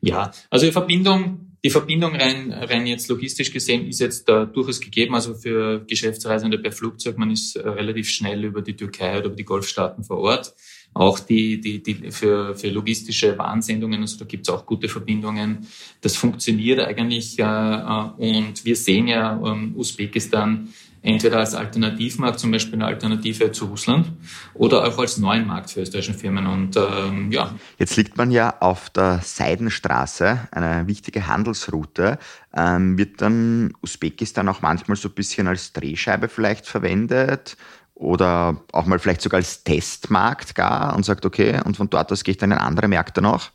Ja, 0.00 0.30
also 0.48 0.64
die 0.64 0.72
Verbindung, 0.72 1.47
die 1.68 1.72
Verbindung 1.72 2.16
rein, 2.16 2.50
rein 2.50 2.86
jetzt 2.86 3.08
logistisch 3.08 3.52
gesehen 3.52 3.86
ist 3.86 4.00
jetzt 4.00 4.26
da 4.26 4.46
durchaus 4.46 4.80
gegeben. 4.80 5.14
Also 5.14 5.34
für 5.34 5.84
Geschäftsreisende 5.86 6.58
per 6.58 6.72
Flugzeug, 6.72 7.18
man 7.18 7.30
ist 7.30 7.56
äh, 7.56 7.68
relativ 7.68 8.08
schnell 8.08 8.42
über 8.42 8.62
die 8.62 8.74
Türkei 8.74 9.18
oder 9.18 9.26
über 9.26 9.36
die 9.36 9.44
Golfstaaten 9.44 10.02
vor 10.02 10.16
Ort 10.18 10.54
auch 10.94 11.20
die, 11.20 11.60
die, 11.60 11.82
die 11.82 12.10
für, 12.10 12.56
für 12.56 12.70
logistische 12.70 13.36
Warnsendungen, 13.38 14.00
also 14.00 14.18
da 14.18 14.24
gibt's 14.24 14.48
auch 14.48 14.66
gute 14.66 14.88
Verbindungen. 14.88 15.66
Das 16.00 16.16
funktioniert 16.16 16.80
eigentlich 16.80 17.38
äh, 17.38 17.42
äh, 17.42 18.08
und 18.16 18.64
wir 18.64 18.74
sehen 18.74 19.06
ja 19.08 19.40
ähm, 19.44 19.74
Usbekistan 19.76 20.68
entweder 21.02 21.38
als 21.38 21.54
Alternativmarkt, 21.54 22.38
zum 22.38 22.50
Beispiel 22.50 22.74
eine 22.74 22.86
Alternative 22.86 23.52
zu 23.52 23.66
Russland, 23.66 24.12
oder 24.54 24.86
auch 24.86 24.98
als 24.98 25.18
neuen 25.18 25.46
Markt 25.46 25.70
für 25.70 25.80
österreichische 25.80 26.14
Firmen. 26.14 26.46
Und 26.46 26.76
ähm, 26.76 27.30
ja. 27.32 27.54
Jetzt 27.78 27.96
liegt 27.96 28.16
man 28.16 28.30
ja 28.30 28.54
auf 28.60 28.90
der 28.90 29.20
Seidenstraße, 29.22 30.48
eine 30.50 30.86
wichtige 30.86 31.26
Handelsroute. 31.26 32.18
Ähm, 32.54 32.98
wird 32.98 33.20
dann 33.20 33.74
Usbekistan 33.82 34.48
auch 34.48 34.62
manchmal 34.62 34.96
so 34.96 35.08
ein 35.08 35.14
bisschen 35.14 35.46
als 35.46 35.72
Drehscheibe 35.72 36.28
vielleicht 36.28 36.66
verwendet? 36.66 37.56
oder 37.98 38.62
auch 38.72 38.86
mal 38.86 39.00
vielleicht 39.00 39.22
sogar 39.22 39.38
als 39.38 39.64
Testmarkt 39.64 40.54
gar 40.54 40.94
und 40.94 41.04
sagt, 41.04 41.26
okay, 41.26 41.60
und 41.64 41.76
von 41.76 41.90
dort 41.90 42.12
aus 42.12 42.22
gehe 42.22 42.30
ich 42.32 42.38
dann 42.38 42.52
in 42.52 42.58
andere 42.58 42.86
Märkte 42.86 43.20
noch? 43.20 43.50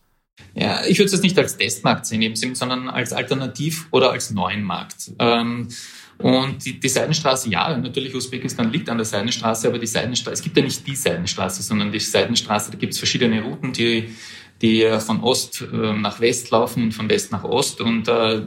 Ja, 0.54 0.86
ich 0.86 1.00
würde 1.00 1.14
es 1.14 1.22
nicht 1.22 1.38
als 1.38 1.58
Testmarkt 1.58 2.06
sehen, 2.06 2.36
sondern 2.56 2.90
als 2.90 3.14
Alternativ- 3.14 3.88
oder 3.92 4.12
als 4.12 4.32
neuen 4.32 4.64
Markt. 4.64 5.12
Ähm, 5.20 5.70
und 6.20 6.64
die, 6.66 6.80
die 6.80 6.90
Seidenstraße, 6.90 7.50
ja, 7.50 7.76
natürlich 7.78 8.14
Usbekistan 8.14 8.72
liegt 8.72 8.90
an 8.90 8.98
der 8.98 9.06
Seidenstraße, 9.06 9.68
aber 9.68 9.80
die 9.80 9.88
Seidenstraße, 9.88 10.34
es 10.34 10.42
gibt 10.42 10.56
ja 10.56 10.64
nicht 10.64 10.86
die 10.86 10.96
Seidenstraße, 10.96 11.64
sondern 11.64 11.92
die 11.92 12.00
Seidenstraße, 12.00 12.72
da 12.72 12.78
gibt 12.78 12.94
es 12.94 13.00
verschiedene 13.00 13.42
Routen, 13.42 13.74
die 13.74 14.10
die 14.62 14.88
von 15.06 15.22
Ost 15.22 15.66
ähm, 15.74 16.02
nach 16.02 16.22
West 16.22 16.50
laufen 16.52 16.84
und 16.84 16.94
von 16.94 17.10
West 17.10 17.34
nach 17.34 17.44
Ost 17.44 17.82
und 17.82 18.08
äh, 18.08 18.42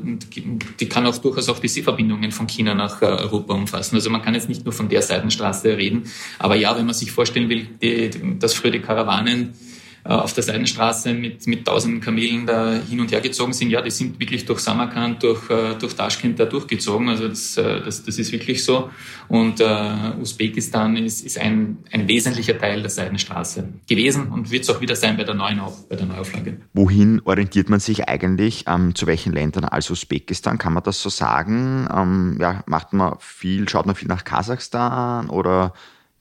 die 0.80 0.88
kann 0.88 1.04
auch 1.04 1.18
durchaus 1.18 1.50
auch 1.50 1.58
die 1.58 1.68
Seeverbindungen 1.68 2.32
von 2.32 2.46
China 2.46 2.74
nach 2.74 3.02
äh, 3.02 3.06
Europa 3.06 3.52
umfassen. 3.52 3.96
Also 3.96 4.08
man 4.08 4.22
kann 4.22 4.32
jetzt 4.32 4.48
nicht 4.48 4.64
nur 4.64 4.72
von 4.72 4.88
der 4.88 5.02
Seitenstraße 5.02 5.76
reden, 5.76 6.04
aber 6.38 6.56
ja, 6.56 6.74
wenn 6.76 6.86
man 6.86 6.94
sich 6.94 7.12
vorstellen 7.12 7.50
will, 7.50 7.66
die, 7.82 8.38
dass 8.38 8.54
früher 8.54 8.70
die 8.70 8.80
Karawanen 8.80 9.50
äh, 9.50 9.75
auf 10.14 10.32
der 10.32 10.42
Seidenstraße 10.42 11.12
mit, 11.12 11.46
mit 11.46 11.66
tausenden 11.66 12.00
Kamelen 12.00 12.46
da 12.46 12.74
hin 12.74 13.00
und 13.00 13.10
her 13.10 13.20
gezogen 13.20 13.52
sind. 13.52 13.70
Ja, 13.70 13.82
die 13.82 13.90
sind 13.90 14.20
wirklich 14.20 14.44
durch 14.44 14.60
Samarkand, 14.60 15.22
durch, 15.22 15.50
äh, 15.50 15.74
durch 15.78 15.94
Taschkent 15.94 16.38
da 16.38 16.44
durchgezogen. 16.44 17.08
Also 17.08 17.28
das, 17.28 17.56
äh, 17.56 17.80
das, 17.82 18.04
das 18.04 18.18
ist 18.18 18.32
wirklich 18.32 18.64
so. 18.64 18.90
Und 19.28 19.60
äh, 19.60 20.12
Usbekistan 20.20 20.96
ist, 20.96 21.24
ist 21.24 21.38
ein, 21.38 21.78
ein 21.90 22.06
wesentlicher 22.06 22.58
Teil 22.58 22.80
der 22.82 22.90
Seidenstraße 22.90 23.68
gewesen 23.88 24.28
und 24.28 24.50
wird 24.50 24.62
es 24.62 24.70
auch 24.70 24.80
wieder 24.80 24.94
sein 24.94 25.16
bei 25.16 25.24
der 25.24 25.34
neuen 25.34 25.60
bei 25.88 25.96
der 25.96 26.06
Neuauflage. 26.06 26.60
Wohin 26.74 27.20
orientiert 27.24 27.70
man 27.70 27.80
sich 27.80 28.08
eigentlich? 28.08 28.64
Ähm, 28.68 28.94
zu 28.94 29.06
welchen 29.06 29.32
Ländern 29.32 29.64
als 29.64 29.90
Usbekistan? 29.90 30.58
Kann 30.58 30.72
man 30.72 30.82
das 30.82 31.00
so 31.00 31.08
sagen? 31.08 31.88
Ähm, 31.92 32.38
ja, 32.40 32.62
macht 32.66 32.92
man 32.92 33.16
viel, 33.18 33.68
schaut 33.68 33.86
man 33.86 33.96
viel 33.96 34.08
nach 34.08 34.24
Kasachstan 34.24 35.30
oder 35.30 35.72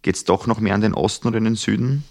geht 0.02 0.16
es 0.16 0.24
doch 0.24 0.48
noch 0.48 0.60
mehr 0.60 0.74
an 0.74 0.82
den 0.82 0.94
Osten 0.94 1.28
oder 1.28 1.38
in 1.38 1.44
den 1.44 1.56
Süden? 1.56 2.04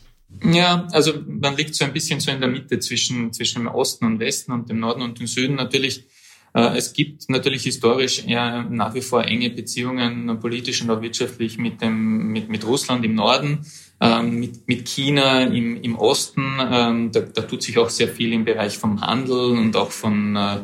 Ja, 0.44 0.86
also 0.92 1.12
man 1.26 1.56
liegt 1.56 1.74
so 1.74 1.84
ein 1.84 1.92
bisschen 1.92 2.20
so 2.20 2.30
in 2.30 2.40
der 2.40 2.50
Mitte 2.50 2.78
zwischen, 2.78 3.32
zwischen 3.32 3.60
dem 3.60 3.68
Osten 3.68 4.04
und 4.04 4.18
Westen 4.20 4.52
und 4.52 4.68
dem 4.68 4.78
Norden 4.80 5.02
und 5.02 5.18
dem 5.18 5.26
Süden. 5.26 5.54
Natürlich, 5.54 6.06
äh, 6.52 6.76
es 6.76 6.92
gibt 6.92 7.30
natürlich 7.30 7.62
historisch 7.62 8.24
ja 8.26 8.62
nach 8.62 8.94
wie 8.94 9.00
vor 9.00 9.24
enge 9.24 9.50
Beziehungen, 9.50 10.38
politisch 10.40 10.82
und 10.82 10.90
auch 10.90 11.00
wirtschaftlich 11.00 11.56
mit, 11.58 11.80
dem, 11.80 12.28
mit, 12.28 12.48
mit 12.48 12.66
Russland 12.66 13.04
im 13.04 13.14
Norden, 13.14 13.64
ähm, 14.00 14.38
mit, 14.38 14.68
mit 14.68 14.86
China 14.86 15.44
im, 15.44 15.80
im 15.82 15.96
Osten. 15.96 16.58
Ähm, 16.60 17.10
da, 17.10 17.20
da 17.20 17.42
tut 17.42 17.62
sich 17.62 17.78
auch 17.78 17.88
sehr 17.88 18.08
viel 18.08 18.32
im 18.32 18.44
Bereich 18.44 18.76
vom 18.76 19.00
Handel 19.00 19.52
und 19.52 19.76
auch 19.76 19.90
von 19.90 20.36
äh, 20.36 20.58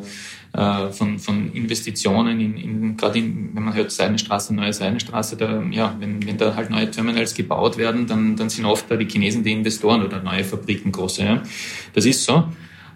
äh, 0.53 0.89
von, 0.91 1.17
von 1.19 1.53
Investitionen 1.53 2.39
in, 2.39 2.57
in 2.57 2.97
gerade 2.97 3.19
in, 3.19 3.51
wenn 3.53 3.63
man 3.63 3.73
hört 3.73 3.91
Seidenstraße, 3.91 4.53
neue 4.53 4.73
Seidenstraße, 4.73 5.37
da, 5.37 5.63
ja, 5.71 5.95
wenn, 5.99 6.25
wenn 6.25 6.37
da 6.37 6.55
halt 6.55 6.69
neue 6.69 6.91
Terminals 6.91 7.33
gebaut 7.33 7.77
werden, 7.77 8.07
dann, 8.07 8.35
dann 8.35 8.49
sind 8.49 8.65
oft 8.65 8.89
da 8.89 8.97
die 8.97 9.07
Chinesen 9.07 9.43
die 9.43 9.53
Investoren 9.53 10.03
oder 10.03 10.21
neue 10.21 10.43
Fabriken 10.43 10.91
große. 10.91 11.23
Ja. 11.23 11.43
Das 11.93 12.05
ist 12.05 12.25
so. 12.25 12.45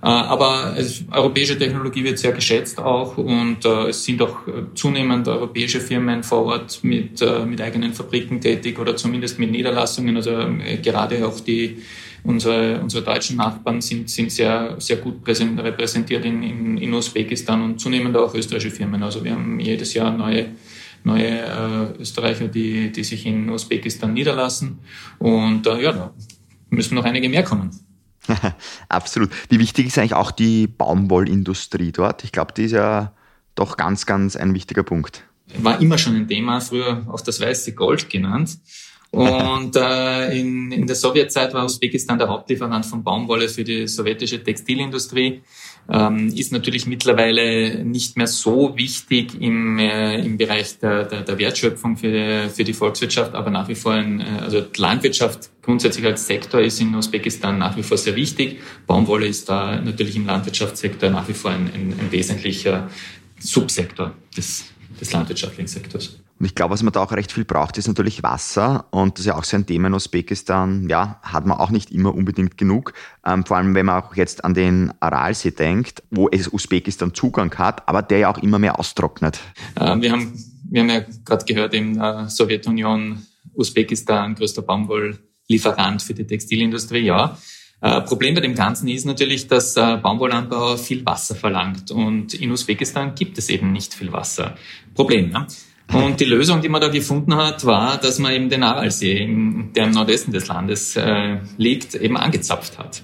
Äh, 0.05 0.07
aber 0.07 0.75
europäische 1.12 1.57
Technologie 1.57 2.03
wird 2.03 2.19
sehr 2.19 2.31
geschätzt 2.31 2.77
auch 2.77 3.17
und 3.17 3.65
äh, 3.65 3.88
es 3.88 4.03
sind 4.03 4.21
auch 4.21 4.47
äh, 4.47 4.51
zunehmend 4.75 5.27
europäische 5.27 5.79
Firmen 5.79 6.21
vor 6.21 6.45
Ort 6.45 6.83
mit, 6.83 7.24
mit 7.47 7.59
eigenen 7.59 7.93
Fabriken 7.93 8.39
tätig 8.39 8.77
oder 8.77 8.95
zumindest 8.95 9.39
mit 9.39 9.50
Niederlassungen. 9.50 10.15
Also 10.15 10.31
gerade 10.83 11.25
auch 11.25 11.39
die 11.39 11.77
Unsere, 12.25 12.82
unsere 12.82 13.03
deutschen 13.03 13.38
Nachbarn 13.38 13.82
sind, 13.82 14.10
sind 14.10 14.32
sehr, 14.32 14.75
sehr 14.79 14.98
gut 14.98 15.25
repräsentiert 15.27 16.25
in, 16.25 16.41
in, 16.41 16.77
in 16.77 16.94
Usbekistan 16.94 17.62
und 17.62 17.79
zunehmend 17.79 18.17
auch 18.17 18.34
österreichische 18.34 18.75
Firmen. 18.75 19.03
Also 19.03 19.24
wir 19.24 19.32
haben 19.32 19.60
jedes 19.60 19.94
Jahr 19.94 20.12
neue 20.12 20.48
neue 21.05 21.27
äh, 21.27 22.01
Österreicher, 22.01 22.48
die, 22.48 22.91
die 22.91 23.03
sich 23.03 23.25
in 23.25 23.50
Usbekistan 23.50 24.13
niederlassen. 24.13 24.79
Und 25.20 25.67
äh, 25.67 25.82
ja, 25.82 25.91
da 25.91 26.13
müssen 26.70 26.96
noch 26.96 27.05
einige 27.05 27.29
mehr 27.29 27.44
kommen. 27.44 27.72
Absolut. 28.89 29.29
Wie 29.50 29.60
wichtig 29.60 29.88
ist 29.88 29.98
eigentlich 29.98 30.15
auch 30.15 30.32
die 30.32 30.67
Baumwollindustrie 30.67 31.91
dort? 31.91 32.24
Ich 32.24 32.32
glaube, 32.32 32.53
die 32.53 32.63
ist 32.63 32.72
ja 32.72 33.13
doch 33.53 33.77
ganz, 33.77 34.05
ganz 34.05 34.36
ein 34.36 34.53
wichtiger 34.53 34.84
Punkt. 34.84 35.24
War 35.60 35.79
immer 35.79 35.98
schon 35.98 36.15
ein 36.15 36.27
Thema, 36.27 36.60
früher 36.60 37.05
auch 37.08 37.22
das 37.22 37.39
weiße 37.39 37.74
Gold 37.74 38.10
genannt. 38.10 38.58
Und 39.12 39.75
äh, 39.77 40.38
in, 40.38 40.71
in 40.71 40.88
der 40.88 40.95
Sowjetzeit 40.95 41.53
war 41.53 41.63
Usbekistan 41.63 42.17
der 42.17 42.27
Hauptlieferant 42.27 42.85
von 42.85 43.03
Baumwolle 43.03 43.47
für 43.47 43.63
die 43.63 43.88
sowjetische 43.88 44.43
Textilindustrie. 44.43 45.41
Ähm, 45.88 46.29
ist 46.35 46.51
natürlich 46.51 46.88
mittlerweile 46.88 47.85
nicht 47.85 48.17
mehr 48.17 48.27
so 48.27 48.75
wichtig 48.75 49.39
im, 49.39 49.77
äh, 49.77 50.19
im 50.19 50.38
Bereich 50.38 50.79
der, 50.79 51.03
der, 51.05 51.21
der 51.21 51.38
Wertschöpfung 51.38 51.95
für, 51.95 52.50
für 52.50 52.63
die 52.63 52.74
Volkswirtschaft, 52.74 53.35
aber 53.35 53.51
nach 53.51 53.67
wie 53.67 53.75
vor 53.75 53.93
ein, 53.93 54.19
äh, 54.19 54.41
also 54.41 54.65
Landwirtschaft 54.75 55.51
grundsätzlich 55.62 56.05
als 56.05 56.25
Sektor 56.25 56.59
ist 56.59 56.81
in 56.81 56.93
Usbekistan 56.95 57.59
nach 57.59 57.77
wie 57.77 57.83
vor 57.83 57.97
sehr 57.97 58.15
wichtig. 58.15 58.59
Baumwolle 58.88 59.27
ist 59.27 59.47
da 59.47 59.79
natürlich 59.79 60.15
im 60.15 60.25
Landwirtschaftssektor 60.25 61.12
nach 61.12 61.27
wie 61.27 61.33
vor 61.33 61.51
ein, 61.51 61.69
ein, 61.74 61.93
ein 62.00 62.12
wesentlicher 62.12 62.89
Subsektor 63.39 64.13
des, 64.35 64.65
des 65.00 65.13
landwirtschaftlichen 65.13 65.67
Sektors. 65.67 66.19
Und 66.38 66.46
ich 66.46 66.56
glaube, 66.56 66.74
was 66.74 66.84
man 66.84 66.92
da 66.92 67.01
auch 67.01 67.12
recht 67.13 67.32
viel 67.32 67.46
braucht, 67.46 67.77
ist 67.77 67.88
natürlich 67.88 68.22
Wasser. 68.22 68.88
Und 68.92 69.13
das 69.13 69.22
ist 69.22 69.27
ja 69.27 69.38
auch 69.38 69.46
so 69.46 69.56
ein 69.56 69.65
Thema 69.65 69.88
in 69.88 69.94
Usbekistan. 69.94 70.89
Ja, 70.89 71.20
hat 71.22 71.46
man 71.46 71.58
auch 71.58 71.70
nicht 71.70 71.92
immer 71.92 72.13
unbedingt 72.13 72.58
genug. 72.58 72.94
Ähm, 73.25 73.46
vor 73.46 73.56
allem, 73.58 73.74
wenn 73.74 73.86
man 73.86 74.04
auch 74.04 74.15
jetzt 74.15 74.44
an 74.44 74.54
den 74.54 74.92
Aralsee 75.00 75.51
denkt, 75.51 76.04
wo 76.12 76.27
es 76.30 76.51
Usbekistan 76.51 77.13
Zugang 77.13 77.56
hat, 77.58 77.88
aber 77.88 78.01
der 78.01 78.20
ja 78.20 78.30
auch 78.34 78.38
immer 78.38 78.60
mehr 78.60 78.80
austrocknet. 78.80 79.39
Äh, 79.75 80.01
wir, 80.01 80.12
haben, 80.12 80.34
wir 80.70 80.82
haben 80.82 80.89
ja 80.89 81.06
gerade 81.24 81.46
gehört, 81.46 81.74
in 81.74 81.94
der 81.94 82.27
Sowjetunion, 82.27 83.25
Usbekistan, 83.54 84.36
größter 84.36 84.62
Baumwolllieferant 84.62 86.01
für 86.01 86.13
die 86.13 86.27
Textilindustrie, 86.27 87.06
ja. 87.06 87.38
Äh, 87.82 88.01
Problem 88.01 88.36
bei 88.36 88.42
dem 88.42 88.56
Ganzen 88.56 88.88
ist 88.88 89.06
natürlich, 89.06 89.48
dass 89.48 89.77
äh, 89.77 89.98
Baumwollanbau 89.98 90.75
viel 90.75 91.06
Wasser 91.06 91.36
verlangt 91.36 91.92
und 91.92 92.34
in 92.34 92.51
Usbekistan 92.51 93.15
gibt 93.15 93.38
es 93.38 93.50
eben 93.50 93.72
nicht 93.72 93.94
viel 93.94 94.12
Wasser. 94.12 94.56
Problem. 94.96 95.30
Ne? 95.30 95.46
Und 95.94 96.20
die 96.20 96.25
Lösung, 96.25 96.62
die 96.62 96.70
man 96.70 96.82
da 96.82 96.88
gefunden 96.88 97.36
hat, 97.36 97.65
war, 97.65 97.98
dass 97.98 98.20
man 98.20 98.34
eben 98.34 98.50
den 98.50 98.63
Aralsee, 98.63 99.30
der 99.75 99.86
im 99.86 99.92
Nordwesten 99.92 100.34
des 100.34 100.48
Landes 100.48 100.96
äh, 100.96 101.38
liegt, 101.58 101.96
eben 101.96 102.18
angezapft 102.18 102.77
hat. 102.77 103.04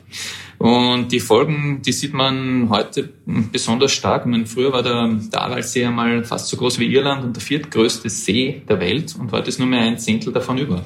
Und 0.58 1.12
die 1.12 1.20
Folgen, 1.20 1.82
die 1.82 1.92
sieht 1.92 2.14
man 2.14 2.70
heute 2.70 3.10
besonders 3.26 3.94
stark. 3.94 4.28
Meine, 4.28 4.46
früher 4.46 4.72
war 4.72 4.84
der, 4.84 5.08
der 5.32 5.42
Aralsee 5.42 5.86
einmal 5.86 6.24
fast 6.24 6.50
so 6.50 6.58
groß 6.58 6.78
wie 6.78 6.86
Irland 6.86 7.24
und 7.24 7.36
der 7.36 7.42
viertgrößte 7.42 8.10
See 8.10 8.62
der 8.70 8.80
Welt 8.80 9.16
und 9.18 9.32
heute 9.32 9.50
ist 9.50 9.58
nur 9.58 9.68
mehr 9.68 9.82
ein 9.82 9.98
Zehntel 9.98 10.32
davon 10.32 10.60
über. 10.60 10.86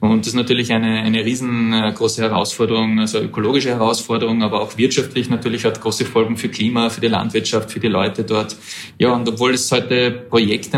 Und 0.00 0.20
das 0.20 0.28
ist 0.28 0.34
natürlich 0.34 0.72
eine, 0.72 1.00
eine 1.02 1.22
riesengroße 1.26 2.22
Herausforderung, 2.22 3.00
also 3.00 3.18
ökologische 3.18 3.68
Herausforderung, 3.68 4.42
aber 4.42 4.62
auch 4.62 4.78
wirtschaftlich 4.78 5.28
natürlich 5.28 5.66
hat 5.66 5.78
große 5.78 6.06
Folgen 6.06 6.38
für 6.38 6.48
Klima, 6.48 6.88
für 6.88 7.02
die 7.02 7.08
Landwirtschaft, 7.08 7.70
für 7.70 7.80
die 7.80 7.88
Leute 7.88 8.24
dort. 8.24 8.56
Ja, 8.98 9.12
und 9.12 9.28
obwohl 9.28 9.52
es 9.52 9.70
heute 9.70 10.10
Projekte 10.10 10.70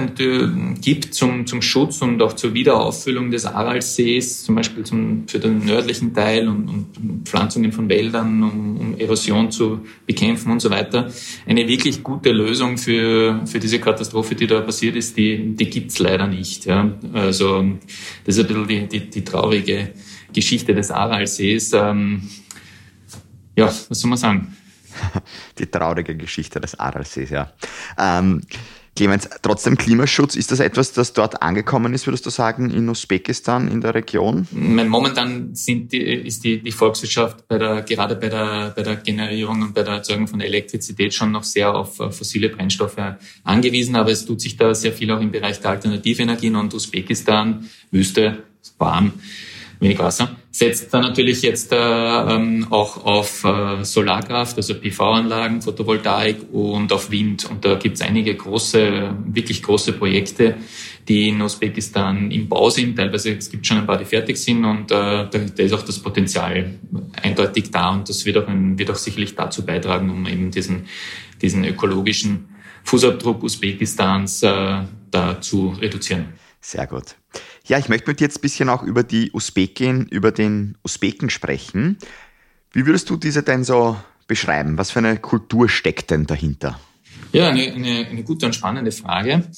gibt 0.80 1.14
zum, 1.14 1.46
zum 1.46 1.62
Schutz 1.62 2.02
und 2.02 2.20
auch 2.20 2.32
zur 2.32 2.52
Wiederauffüllung 2.52 3.30
des 3.30 3.46
Aralsees, 3.46 4.42
zum 4.42 4.56
Beispiel 4.56 4.82
zum, 4.82 5.28
für 5.28 5.38
den 5.38 5.66
nördlichen 5.66 6.12
Teil 6.12 6.48
und, 6.48 6.68
und 6.68 7.20
Pflanzungen 7.24 7.70
von 7.70 7.88
Wäldern, 7.88 8.42
um, 8.42 8.76
um 8.76 8.98
Erosion 8.98 9.52
zu 9.52 9.82
bekämpfen 10.04 10.50
und 10.50 10.60
so 10.60 10.70
weiter, 10.70 11.12
eine 11.46 11.68
wirklich 11.68 12.02
gute 12.02 12.32
Lösung 12.32 12.76
für, 12.76 13.40
für 13.46 13.60
diese 13.60 13.78
Katastrophe, 13.78 14.34
die 14.34 14.48
da 14.48 14.60
passiert 14.62 14.96
ist, 14.96 15.16
die, 15.16 15.54
die 15.54 15.70
gibt's 15.70 16.00
leider 16.00 16.26
nicht. 16.26 16.66
Ja. 16.66 16.90
Also 17.12 17.64
das 18.24 18.36
ist 18.36 18.50
ein 18.50 18.64
bisschen 18.64 18.88
die, 18.88 19.10
die 19.10 19.11
die 19.14 19.24
traurige 19.24 19.92
Geschichte 20.32 20.74
des 20.74 20.90
Aralsees. 20.90 21.72
Ähm, 21.72 22.28
ja, 23.56 23.66
was 23.66 23.88
soll 23.88 24.08
man 24.08 24.18
sagen? 24.18 24.56
Die 25.58 25.66
traurige 25.66 26.16
Geschichte 26.16 26.60
des 26.60 26.78
Aralsees, 26.78 27.30
ja. 27.30 27.52
Ähm, 27.98 28.42
Clemens, 28.94 29.26
trotzdem 29.40 29.78
Klimaschutz, 29.78 30.36
ist 30.36 30.52
das 30.52 30.60
etwas, 30.60 30.92
das 30.92 31.14
dort 31.14 31.40
angekommen 31.40 31.94
ist, 31.94 32.06
würdest 32.06 32.26
du 32.26 32.30
sagen, 32.30 32.68
in 32.68 32.90
Usbekistan, 32.90 33.68
in 33.68 33.80
der 33.80 33.94
Region? 33.94 34.46
Momentan 34.50 35.54
sind 35.54 35.92
die, 35.92 36.02
ist 36.02 36.44
die, 36.44 36.60
die 36.60 36.72
Volkswirtschaft 36.72 37.48
bei 37.48 37.56
der, 37.56 37.82
gerade 37.82 38.16
bei 38.16 38.28
der, 38.28 38.74
bei 38.76 38.82
der 38.82 38.96
Generierung 38.96 39.62
und 39.62 39.74
bei 39.74 39.82
der 39.82 39.94
Erzeugung 39.94 40.28
von 40.28 40.42
Elektrizität 40.42 41.14
schon 41.14 41.32
noch 41.32 41.44
sehr 41.44 41.74
auf 41.74 41.96
fossile 41.96 42.50
Brennstoffe 42.50 42.98
angewiesen, 43.44 43.96
aber 43.96 44.10
es 44.10 44.26
tut 44.26 44.42
sich 44.42 44.58
da 44.58 44.74
sehr 44.74 44.92
viel 44.92 45.10
auch 45.10 45.20
im 45.20 45.30
Bereich 45.30 45.58
der 45.60 45.70
Alternativenergien 45.70 46.54
und 46.56 46.74
Usbekistan, 46.74 47.70
Wüste, 47.90 48.42
warm, 48.78 49.12
wenig 49.80 49.98
Wasser. 49.98 50.36
Setzt 50.50 50.92
dann 50.92 51.00
natürlich 51.00 51.40
jetzt 51.42 51.72
äh, 51.72 51.76
ähm, 51.76 52.66
auch 52.70 53.06
auf 53.06 53.42
äh, 53.42 53.82
Solarkraft, 53.84 54.56
also 54.58 54.74
PV-Anlagen, 54.74 55.62
Photovoltaik 55.62 56.52
und 56.52 56.92
auf 56.92 57.10
Wind. 57.10 57.48
Und 57.50 57.64
da 57.64 57.76
gibt 57.76 57.96
es 57.96 58.02
einige 58.02 58.34
große, 58.34 59.16
wirklich 59.26 59.62
große 59.62 59.94
Projekte, 59.94 60.56
die 61.08 61.30
in 61.30 61.40
Usbekistan 61.40 62.30
im 62.30 62.48
Bau 62.48 62.68
sind. 62.68 62.96
Teilweise 62.96 63.32
es 63.32 63.50
gibt 63.50 63.66
schon 63.66 63.78
ein 63.78 63.86
paar, 63.86 63.96
die 63.96 64.04
fertig 64.04 64.36
sind 64.36 64.64
und 64.64 64.90
äh, 64.90 64.94
da, 64.94 65.26
da 65.30 65.62
ist 65.62 65.72
auch 65.72 65.82
das 65.82 65.98
Potenzial 65.98 66.78
eindeutig 67.22 67.70
da 67.70 67.90
und 67.90 68.08
das 68.08 68.26
wird 68.26 68.36
auch, 68.36 68.46
wird 68.48 68.90
auch 68.90 68.96
sicherlich 68.96 69.34
dazu 69.34 69.64
beitragen, 69.64 70.10
um 70.10 70.26
eben 70.26 70.50
diesen, 70.50 70.86
diesen 71.40 71.64
ökologischen 71.64 72.48
Fußabdruck 72.84 73.42
Usbekistans 73.42 74.42
äh, 74.42 74.82
da 75.10 75.40
zu 75.40 75.68
reduzieren. 75.80 76.34
Sehr 76.60 76.86
gut. 76.86 77.16
Ja, 77.64 77.78
ich 77.78 77.88
möchte 77.88 78.10
mit 78.10 78.20
dir 78.20 78.24
jetzt 78.24 78.38
ein 78.38 78.42
bisschen 78.42 78.68
auch 78.68 78.82
über 78.82 79.02
die 79.02 79.30
Usbekin, 79.32 80.06
über 80.06 80.32
den 80.32 80.76
Usbeken 80.84 81.30
sprechen. 81.30 81.98
Wie 82.72 82.86
würdest 82.86 83.08
du 83.10 83.16
diese 83.16 83.42
denn 83.42 83.64
so 83.64 83.96
beschreiben? 84.26 84.78
Was 84.78 84.90
für 84.90 84.98
eine 84.98 85.18
Kultur 85.18 85.68
steckt 85.68 86.10
denn 86.10 86.26
dahinter? 86.26 86.80
Ja, 87.32 87.48
eine, 87.48 87.72
eine, 87.72 88.06
eine 88.06 88.24
gute 88.24 88.46
und 88.46 88.54
spannende 88.54 88.92
Frage. 88.92 89.48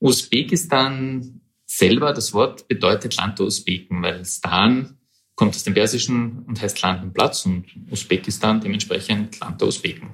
Usbekistan 0.00 1.40
selber, 1.66 2.12
das 2.12 2.32
Wort 2.32 2.66
bedeutet 2.66 3.16
Land 3.16 3.38
der 3.38 3.46
Usbeken, 3.46 4.02
weil 4.02 4.24
Stan 4.24 4.96
kommt 5.34 5.54
aus 5.54 5.64
dem 5.64 5.74
Persischen 5.74 6.44
und 6.46 6.60
heißt 6.60 6.82
Land 6.82 7.02
und 7.02 7.14
Platz 7.14 7.46
und 7.46 7.64
Usbekistan 7.90 8.60
dementsprechend 8.60 9.40
Land 9.40 9.60
der 9.60 9.68
Usbeken. 9.68 10.10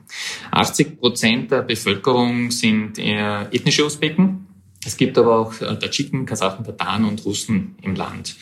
80 0.51 0.99
Prozent 0.99 1.51
der 1.51 1.63
Bevölkerung 1.63 2.51
sind 2.51 2.99
ethnische 2.99 3.85
Usbeken, 3.85 4.46
es 4.87 4.97
gibt 4.97 5.19
aber 5.19 5.39
auch 5.39 5.61
äh, 5.61 5.79
Tadschiken, 5.79 6.27
Kasachen, 6.27 6.65
Tataren 6.65 7.05
und 7.05 7.25
Russen 7.25 7.75
im 7.83 7.95
Land. 7.95 8.37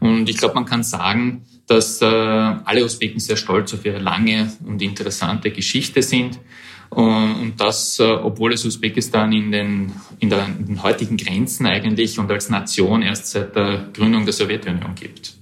Und 0.00 0.28
ich 0.28 0.36
glaube, 0.36 0.54
man 0.54 0.64
kann 0.64 0.82
sagen, 0.82 1.44
dass 1.66 2.02
äh, 2.02 2.04
alle 2.04 2.84
Usbeken 2.84 3.20
sehr 3.20 3.36
stolz 3.36 3.72
auf 3.74 3.84
ihre 3.84 3.98
lange 3.98 4.52
und 4.66 4.82
interessante 4.82 5.50
Geschichte 5.50 6.02
sind. 6.02 6.38
Und 6.90 7.54
das, 7.56 7.98
äh, 7.98 8.04
obwohl 8.04 8.52
es 8.52 8.64
Usbekistan 8.64 9.32
in 9.32 9.50
den, 9.50 9.92
in, 10.18 10.30
der, 10.30 10.46
in 10.46 10.66
den 10.66 10.82
heutigen 10.82 11.16
Grenzen 11.16 11.66
eigentlich 11.66 12.18
und 12.18 12.30
als 12.30 12.50
Nation 12.50 13.02
erst 13.02 13.28
seit 13.28 13.56
der 13.56 13.88
Gründung 13.92 14.24
der 14.24 14.34
Sowjetunion 14.34 14.94
gibt. 14.94 15.34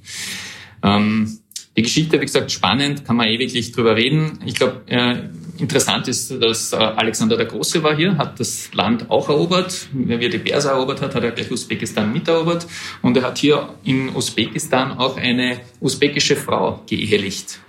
Ähm, 0.82 1.38
die 1.76 1.82
Geschichte, 1.82 2.20
wie 2.20 2.26
gesagt, 2.26 2.52
spannend, 2.52 3.04
kann 3.04 3.16
man 3.16 3.28
ewiglich 3.28 3.72
drüber 3.72 3.96
reden. 3.96 4.40
Ich 4.44 4.54
glaube, 4.54 4.82
äh, 4.86 5.16
interessant 5.62 6.08
ist, 6.08 6.30
dass 6.42 6.72
äh, 6.72 6.76
Alexander 6.76 7.36
der 7.36 7.46
Große 7.46 7.82
war 7.82 7.96
hier, 7.96 8.18
hat 8.18 8.38
das 8.38 8.72
Land 8.74 9.10
auch 9.10 9.28
erobert. 9.28 9.88
Wenn 9.92 10.20
er 10.20 10.28
die 10.28 10.38
Perser 10.38 10.72
erobert 10.72 11.00
hat, 11.00 11.14
hat 11.14 11.22
er 11.22 11.30
gleich 11.30 11.50
Usbekistan 11.50 12.12
miterobert. 12.12 12.66
Und 13.00 13.16
er 13.16 13.22
hat 13.22 13.38
hier 13.38 13.68
in 13.84 14.14
Usbekistan 14.14 14.98
auch 14.98 15.16
eine 15.16 15.60
usbekische 15.80 16.36
Frau 16.36 16.82
geehelicht. 16.86 17.60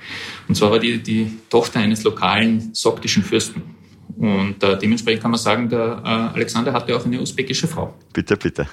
Und 0.48 0.56
zwar 0.56 0.72
war 0.72 0.80
die 0.80 1.02
die 1.02 1.32
Tochter 1.50 1.80
eines 1.80 2.04
lokalen 2.04 2.74
soktischen 2.74 3.24
Fürsten. 3.24 3.62
Und 4.18 4.62
äh, 4.62 4.78
dementsprechend 4.78 5.22
kann 5.22 5.32
man 5.32 5.40
sagen, 5.40 5.70
der 5.70 6.02
äh, 6.04 6.36
Alexander 6.36 6.74
hatte 6.74 6.96
auch 6.96 7.06
eine 7.06 7.22
usbekische 7.22 7.68
Frau. 7.68 7.94
Bitte, 8.12 8.36
bitte 8.38 8.68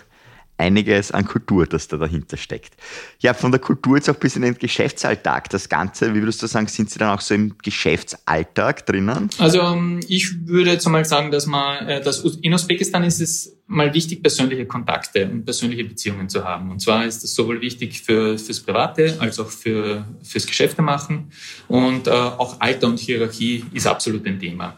einiges 0.60 1.10
an 1.10 1.24
Kultur, 1.24 1.66
das 1.66 1.88
da 1.88 1.96
dahinter 1.96 2.36
steckt. 2.36 2.74
Ja, 3.18 3.34
von 3.34 3.50
der 3.50 3.60
Kultur 3.60 3.96
jetzt 3.96 4.08
auch 4.10 4.16
bis 4.16 4.36
in 4.36 4.42
den 4.42 4.56
Geschäftsalltag. 4.56 5.48
Das 5.48 5.68
Ganze, 5.68 6.14
wie 6.14 6.20
würdest 6.20 6.42
du 6.42 6.46
sagen, 6.46 6.66
sind 6.66 6.90
Sie 6.90 6.98
dann 6.98 7.10
auch 7.10 7.20
so 7.20 7.34
im 7.34 7.56
Geschäftsalltag 7.58 8.86
drinnen? 8.86 9.30
Also 9.38 9.60
ähm, 9.60 10.00
ich 10.06 10.46
würde 10.46 10.72
jetzt 10.72 10.86
einmal 10.86 11.04
sagen, 11.04 11.30
dass 11.30 11.46
man, 11.46 11.88
äh, 11.88 12.00
dass 12.02 12.20
in 12.42 12.52
Usbekistan 12.52 13.04
ist 13.04 13.20
es 13.20 13.56
mal 13.66 13.94
wichtig, 13.94 14.22
persönliche 14.22 14.66
Kontakte 14.66 15.28
und 15.30 15.44
persönliche 15.44 15.84
Beziehungen 15.84 16.28
zu 16.28 16.44
haben. 16.44 16.70
Und 16.70 16.80
zwar 16.80 17.06
ist 17.06 17.22
das 17.22 17.34
sowohl 17.34 17.60
wichtig 17.60 18.02
für 18.02 18.36
fürs 18.36 18.60
Private 18.60 19.16
als 19.20 19.38
auch 19.38 19.48
für 19.48 20.04
fürs 20.22 20.46
Geschäfte 20.46 20.82
machen. 20.82 21.30
Und 21.68 22.06
äh, 22.06 22.10
auch 22.10 22.60
Alter 22.60 22.88
und 22.88 22.98
Hierarchie 22.98 23.64
ist 23.72 23.86
absolut 23.86 24.26
ein 24.26 24.38
Thema. 24.38 24.76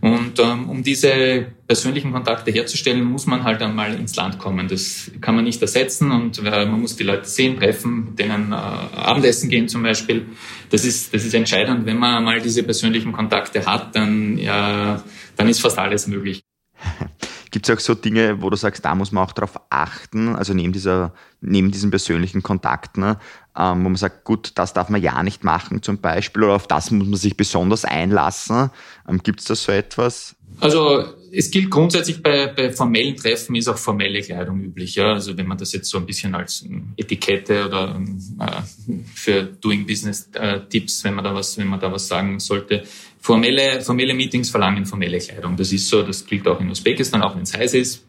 Und 0.00 0.38
ähm, 0.38 0.70
um 0.70 0.82
diese 0.82 1.46
persönlichen 1.66 2.12
Kontakte 2.12 2.50
herzustellen, 2.50 3.04
muss 3.04 3.26
man 3.26 3.44
halt 3.44 3.60
einmal 3.60 3.94
ins 3.94 4.16
Land 4.16 4.38
kommen. 4.38 4.66
Das 4.66 5.10
kann 5.20 5.34
man 5.34 5.44
nicht 5.44 5.60
ersetzen 5.60 6.10
und 6.10 6.38
äh, 6.38 6.64
man 6.64 6.80
muss 6.80 6.96
die 6.96 7.04
Leute 7.04 7.26
sehen, 7.26 7.58
treffen, 7.58 8.06
mit 8.06 8.18
denen 8.18 8.52
äh, 8.52 8.54
Abendessen 8.54 9.50
gehen 9.50 9.68
zum 9.68 9.82
Beispiel. 9.82 10.26
Das 10.70 10.84
ist, 10.86 11.12
das 11.12 11.24
ist 11.24 11.34
entscheidend. 11.34 11.84
Wenn 11.84 11.98
man 11.98 12.16
einmal 12.16 12.40
diese 12.40 12.62
persönlichen 12.62 13.12
Kontakte 13.12 13.66
hat, 13.66 13.94
dann, 13.94 14.38
ja, 14.38 15.02
dann 15.36 15.48
ist 15.48 15.60
fast 15.60 15.78
alles 15.78 16.06
möglich. 16.06 16.42
Gibt 17.50 17.68
es 17.68 17.76
auch 17.76 17.80
so 17.80 17.94
Dinge, 17.94 18.42
wo 18.42 18.50
du 18.50 18.56
sagst, 18.56 18.84
da 18.84 18.94
muss 18.94 19.12
man 19.12 19.24
auch 19.24 19.32
darauf 19.32 19.60
achten, 19.70 20.36
also 20.36 20.54
neben, 20.54 20.72
dieser, 20.72 21.12
neben 21.40 21.70
diesen 21.70 21.90
persönlichen 21.90 22.42
Kontakten, 22.42 23.00
ne, 23.00 23.18
ähm, 23.56 23.84
wo 23.84 23.88
man 23.88 23.96
sagt, 23.96 24.24
gut, 24.24 24.52
das 24.54 24.72
darf 24.72 24.88
man 24.88 25.02
ja 25.02 25.22
nicht 25.22 25.42
machen 25.42 25.82
zum 25.82 25.98
Beispiel 25.98 26.44
oder 26.44 26.54
auf 26.54 26.66
das 26.66 26.90
muss 26.90 27.08
man 27.08 27.18
sich 27.18 27.36
besonders 27.36 27.84
einlassen. 27.84 28.70
Ähm, 29.08 29.22
Gibt 29.22 29.40
es 29.40 29.46
da 29.46 29.54
so 29.56 29.72
etwas? 29.72 30.36
Also 30.60 31.04
es 31.32 31.50
gilt 31.50 31.70
grundsätzlich 31.70 32.22
bei, 32.22 32.48
bei 32.48 32.72
formellen 32.72 33.16
Treffen 33.16 33.54
ist 33.54 33.68
auch 33.68 33.78
formelle 33.78 34.20
Kleidung 34.20 34.60
üblich. 34.60 34.94
Ja? 34.96 35.12
Also 35.12 35.36
wenn 35.36 35.46
man 35.46 35.58
das 35.58 35.72
jetzt 35.72 35.88
so 35.88 35.98
ein 35.98 36.06
bisschen 36.06 36.34
als 36.34 36.64
Etikette 36.96 37.66
oder 37.66 38.00
äh, 38.40 38.92
für 39.14 39.44
Doing 39.44 39.86
Business 39.86 40.28
äh, 40.34 40.60
Tipps, 40.68 41.04
wenn 41.04 41.14
man 41.14 41.24
da 41.24 41.34
was, 41.34 41.56
wenn 41.56 41.68
man 41.68 41.80
da 41.80 41.90
was 41.90 42.08
sagen 42.08 42.40
sollte, 42.40 42.82
formelle, 43.20 43.80
formelle 43.80 44.14
Meetings 44.14 44.50
verlangen 44.50 44.86
formelle 44.86 45.18
Kleidung. 45.18 45.56
Das 45.56 45.72
ist 45.72 45.88
so, 45.88 46.02
das 46.02 46.26
gilt 46.26 46.46
auch 46.48 46.60
in 46.60 46.70
Usbekistan, 46.70 47.22
auch 47.22 47.34
wenn 47.36 47.42
es 47.42 47.56
heiß 47.56 47.74
ist, 47.74 48.04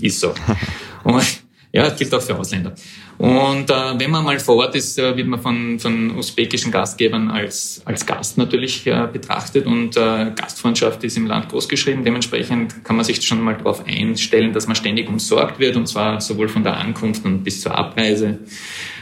ist 0.00 0.20
so. 0.20 0.34
Und 1.04 1.24
ja, 1.72 1.88
das 1.88 1.98
gilt 1.98 2.14
auch 2.14 2.22
für 2.22 2.36
Ausländer. 2.36 2.74
Und 3.18 3.70
äh, 3.70 3.98
wenn 3.98 4.10
man 4.10 4.24
mal 4.24 4.38
vor 4.38 4.56
Ort 4.56 4.74
ist, 4.74 4.98
äh, 4.98 5.16
wird 5.16 5.26
man 5.26 5.40
von, 5.40 5.78
von 5.78 6.16
usbekischen 6.16 6.70
Gastgebern 6.70 7.30
als, 7.30 7.80
als 7.86 8.04
Gast 8.04 8.36
natürlich 8.36 8.86
äh, 8.86 9.08
betrachtet 9.10 9.64
und 9.64 9.96
äh, 9.96 10.32
Gastfreundschaft 10.36 11.02
ist 11.02 11.16
im 11.16 11.26
Land 11.26 11.48
großgeschrieben. 11.48 12.04
Dementsprechend 12.04 12.84
kann 12.84 12.96
man 12.96 13.04
sich 13.06 13.22
schon 13.22 13.40
mal 13.40 13.54
darauf 13.54 13.86
einstellen, 13.86 14.52
dass 14.52 14.66
man 14.66 14.76
ständig 14.76 15.08
umsorgt 15.08 15.58
wird 15.58 15.76
und 15.76 15.88
zwar 15.88 16.20
sowohl 16.20 16.48
von 16.48 16.62
der 16.62 16.76
Ankunft 16.76 17.24
und 17.24 17.42
bis 17.42 17.62
zur 17.62 17.76
Abreise. 17.76 18.38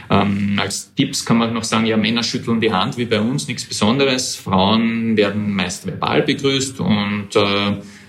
Ähm, 0.09 0.59
als 0.61 0.93
Tipps 0.93 1.25
kann 1.25 1.37
man 1.37 1.53
noch 1.53 1.63
sagen, 1.63 1.85
ja, 1.85 1.97
Männer 1.97 2.23
schütteln 2.23 2.61
die 2.61 2.71
Hand 2.71 2.97
wie 2.97 3.05
bei 3.05 3.19
uns, 3.19 3.47
nichts 3.47 3.65
Besonderes. 3.65 4.35
Frauen 4.37 5.17
werden 5.17 5.53
meist 5.53 5.85
verbal 5.85 6.21
begrüßt 6.21 6.79
und 6.79 7.35
äh, 7.35 7.39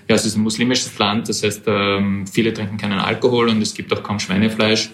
ja, 0.09 0.15
es 0.15 0.25
ist 0.25 0.37
ein 0.37 0.43
muslimisches 0.43 0.97
Land, 0.99 1.29
das 1.29 1.43
heißt, 1.43 1.65
ähm, 1.67 2.27
viele 2.29 2.55
trinken 2.55 2.77
keinen 2.77 3.01
Alkohol 3.01 3.49
und 3.49 3.61
es 3.61 3.75
gibt 3.75 3.93
auch 3.93 4.05
kaum 4.05 4.21
Schweinefleisch. 4.21 4.91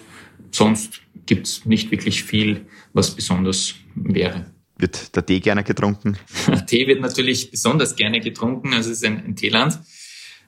Sonst 0.53 1.01
gibt 1.25 1.47
es 1.47 1.65
nicht 1.65 1.91
wirklich 1.91 2.23
viel, 2.23 2.67
was 2.93 3.15
besonders 3.15 3.73
wäre. 3.95 4.45
Wird 4.77 5.15
der 5.15 5.25
Tee 5.25 5.39
gerne 5.39 5.63
getrunken? 5.63 6.17
Tee 6.67 6.87
wird 6.87 7.01
natürlich 7.01 7.51
besonders 7.51 7.95
gerne 7.95 8.19
getrunken, 8.19 8.73
also 8.73 8.91
es 8.91 8.97
ist 8.97 9.05
ein, 9.05 9.25
ein 9.25 9.35
Teeland. 9.35 9.79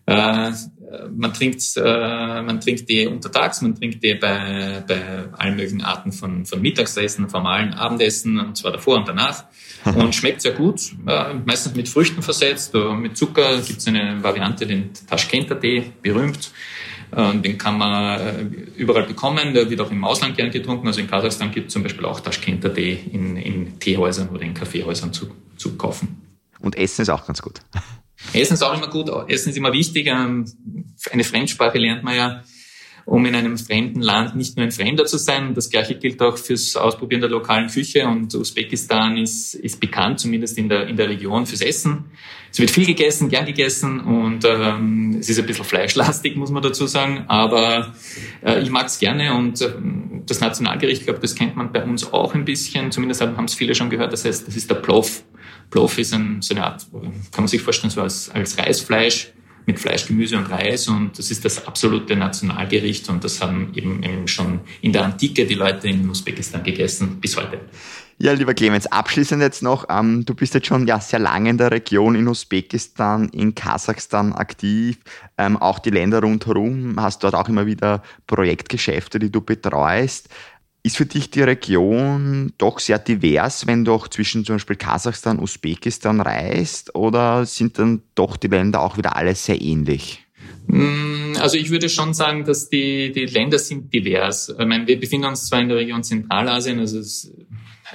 Äh, 0.07 0.51
man 1.15 1.33
trinkt, 1.33 1.63
äh, 1.77 2.41
man 2.41 2.61
trinkt 2.61 2.87
die 2.87 3.07
untertags, 3.07 3.63
man 3.63 3.73
trinkt 3.73 4.03
die 4.03 4.13
bei, 4.13 4.83
bei 4.87 5.25
allen 5.31 5.55
möglichen 5.55 5.81
Arten 5.81 6.11
von, 6.11 6.45
von 6.45 6.61
Mittagsessen, 6.61 7.27
formalen 7.27 7.73
Abendessen, 7.73 8.39
und 8.39 8.55
zwar 8.55 8.71
davor 8.71 8.97
und 8.97 9.07
danach. 9.07 9.45
Und 9.85 10.15
schmeckt 10.15 10.41
sehr 10.41 10.53
gut, 10.53 10.81
äh, 11.05 11.35
meistens 11.45 11.75
mit 11.75 11.87
Früchten 11.87 12.23
versetzt, 12.23 12.73
mit 12.73 13.15
Zucker. 13.15 13.61
Gibt 13.61 13.77
es 13.79 13.87
eine 13.87 14.23
Variante, 14.23 14.65
den 14.65 14.89
Taschkenter-Tee, 15.07 15.91
berühmt. 16.01 16.51
Äh, 17.15 17.37
den 17.37 17.57
kann 17.57 17.77
man 17.77 18.19
äh, 18.19 18.41
überall 18.75 19.03
bekommen, 19.03 19.53
der 19.53 19.69
wird 19.69 19.79
auch 19.81 19.91
im 19.91 20.03
Ausland 20.03 20.35
gern 20.35 20.51
getrunken. 20.51 20.87
Also 20.87 20.99
in 20.99 21.07
Kasachstan 21.07 21.51
gibt 21.51 21.67
es 21.67 21.73
zum 21.73 21.83
Beispiel 21.83 22.05
auch 22.05 22.19
Taschkenter-Tee 22.19 22.99
in, 23.11 23.37
in 23.37 23.79
Teehäusern 23.79 24.29
oder 24.29 24.41
in 24.41 24.53
Kaffeehäusern 24.53 25.13
zu, 25.13 25.27
zu 25.55 25.77
kaufen. 25.77 26.21
Und 26.59 26.77
Essen 26.77 27.03
ist 27.03 27.09
auch 27.09 27.25
ganz 27.25 27.41
gut. 27.41 27.61
Essen 28.33 28.55
ist 28.55 28.63
auch 28.63 28.75
immer 28.75 28.89
gut, 28.89 29.09
Essen 29.29 29.49
ist 29.49 29.57
immer 29.57 29.71
wichtig. 29.71 30.07
Ähm, 30.07 30.45
eine 31.11 31.23
Fremdsprache 31.23 31.77
lernt 31.77 32.03
man 32.03 32.15
ja, 32.15 32.43
um 33.05 33.23
in 33.25 33.35
einem 33.35 33.57
fremden 33.57 34.01
Land 34.01 34.35
nicht 34.35 34.57
nur 34.57 34.65
ein 34.65 34.71
Fremder 34.71 35.05
zu 35.05 35.17
sein. 35.17 35.53
Das 35.53 35.69
Gleiche 35.69 35.95
gilt 35.95 36.21
auch 36.21 36.37
fürs 36.37 36.75
Ausprobieren 36.75 37.21
der 37.21 37.29
lokalen 37.29 37.67
Küche. 37.69 38.07
Und 38.07 38.33
Usbekistan 38.33 39.17
ist, 39.17 39.53
ist 39.53 39.79
bekannt, 39.79 40.19
zumindest 40.19 40.57
in 40.57 40.69
der, 40.69 40.87
in 40.87 40.97
der 40.97 41.07
Region, 41.07 41.45
fürs 41.45 41.61
Essen. 41.61 42.05
Es 42.51 42.59
wird 42.59 42.71
viel 42.71 42.85
gegessen, 42.85 43.29
gern 43.29 43.45
gegessen 43.45 43.99
und 43.99 44.45
ähm, 44.45 45.17
es 45.19 45.29
ist 45.29 45.37
ein 45.39 45.45
bisschen 45.45 45.65
fleischlastig, 45.65 46.35
muss 46.35 46.49
man 46.49 46.63
dazu 46.63 46.87
sagen. 46.87 47.25
Aber 47.27 47.93
äh, 48.43 48.61
ich 48.61 48.71
mag 48.71 48.87
es 48.87 48.97
gerne 48.97 49.35
und 49.35 49.61
äh, 49.61 49.73
das 50.25 50.39
Nationalgericht, 50.39 51.01
ich 51.01 51.05
glaube, 51.05 51.19
das 51.19 51.35
kennt 51.35 51.55
man 51.55 51.71
bei 51.71 51.83
uns 51.83 52.11
auch 52.11 52.33
ein 52.33 52.45
bisschen. 52.45 52.91
Zumindest 52.91 53.21
haben 53.21 53.45
es 53.45 53.53
viele 53.53 53.75
schon 53.75 53.91
gehört. 53.91 54.13
Das 54.13 54.25
heißt, 54.25 54.47
das 54.47 54.55
ist 54.55 54.69
der 54.69 54.75
Plov. 54.75 55.23
Plov 55.69 55.97
ist 55.99 56.13
ein, 56.13 56.41
so 56.41 56.55
eine 56.55 56.65
Art, 56.65 56.87
kann 56.91 57.43
man 57.43 57.47
sich 57.47 57.61
vorstellen, 57.61 57.91
so 57.91 58.01
als, 58.01 58.31
als 58.31 58.57
Reisfleisch 58.57 59.33
mit 59.65 59.79
Fleisch, 59.79 60.07
Gemüse 60.07 60.37
und 60.37 60.45
Reis 60.45 60.87
und 60.87 61.17
das 61.17 61.31
ist 61.31 61.43
das 61.45 61.65
absolute 61.65 62.15
Nationalgericht 62.15 63.09
und 63.09 63.23
das 63.23 63.41
haben 63.41 63.71
eben, 63.75 64.03
eben 64.03 64.27
schon 64.27 64.61
in 64.81 64.93
der 64.93 65.03
Antike 65.03 65.45
die 65.45 65.55
Leute 65.55 65.87
in 65.87 66.09
Usbekistan 66.09 66.63
gegessen 66.63 67.19
bis 67.19 67.37
heute. 67.37 67.59
Ja, 68.17 68.31
lieber 68.31 68.53
Clemens, 68.53 68.87
abschließend 68.87 69.41
jetzt 69.41 69.61
noch, 69.61 69.87
ähm, 69.89 70.23
du 70.23 70.33
bist 70.35 70.53
jetzt 70.53 70.67
schon 70.67 70.87
ja 70.87 71.01
sehr 71.01 71.19
lange 71.19 71.49
in 71.49 71.57
der 71.57 71.71
Region 71.71 72.15
in 72.15 72.29
Usbekistan, 72.29 73.27
in 73.29 73.55
Kasachstan 73.55 74.31
aktiv, 74.31 74.97
ähm, 75.37 75.57
auch 75.57 75.79
die 75.79 75.89
Länder 75.89 76.21
rundherum, 76.21 76.95
hast 76.97 77.25
dort 77.25 77.35
auch 77.35 77.49
immer 77.49 77.65
wieder 77.65 78.01
Projektgeschäfte, 78.25 79.19
die 79.19 79.29
du 79.29 79.41
betreust. 79.41 80.29
Ist 80.85 80.97
für 80.97 81.07
dich 81.07 81.31
die 81.31 81.41
Region 81.41 82.53
doch 82.59 82.77
sehr 82.77 82.99
divers, 82.99 83.65
wenn 83.65 83.85
du 83.85 83.93
auch 83.93 84.07
zwischen 84.07 84.45
zum 84.45 84.57
Beispiel 84.57 84.75
Kasachstan, 84.75 85.39
Usbekistan 85.39 86.21
reist? 86.21 86.93
Oder 86.93 87.47
sind 87.47 87.79
dann 87.79 88.03
doch 88.13 88.37
die 88.37 88.49
Länder 88.49 88.81
auch 88.81 88.95
wieder 88.95 89.15
alle 89.15 89.33
sehr 89.33 89.59
ähnlich? 89.59 90.23
Mm, 90.67 91.37
also 91.39 91.57
ich 91.57 91.71
würde 91.71 91.89
schon 91.89 92.13
sagen, 92.13 92.45
dass 92.45 92.69
die, 92.69 93.11
die 93.11 93.25
Länder 93.25 93.57
sind 93.57 93.91
divers. 93.91 94.49
Ich 94.49 94.65
meine, 94.67 94.85
wir 94.85 94.99
befinden 94.99 95.25
uns 95.25 95.47
zwar 95.47 95.59
in 95.59 95.69
der 95.69 95.77
Region 95.77 96.03
Zentralasien, 96.03 96.77
also 96.77 96.99
es, 96.99 97.33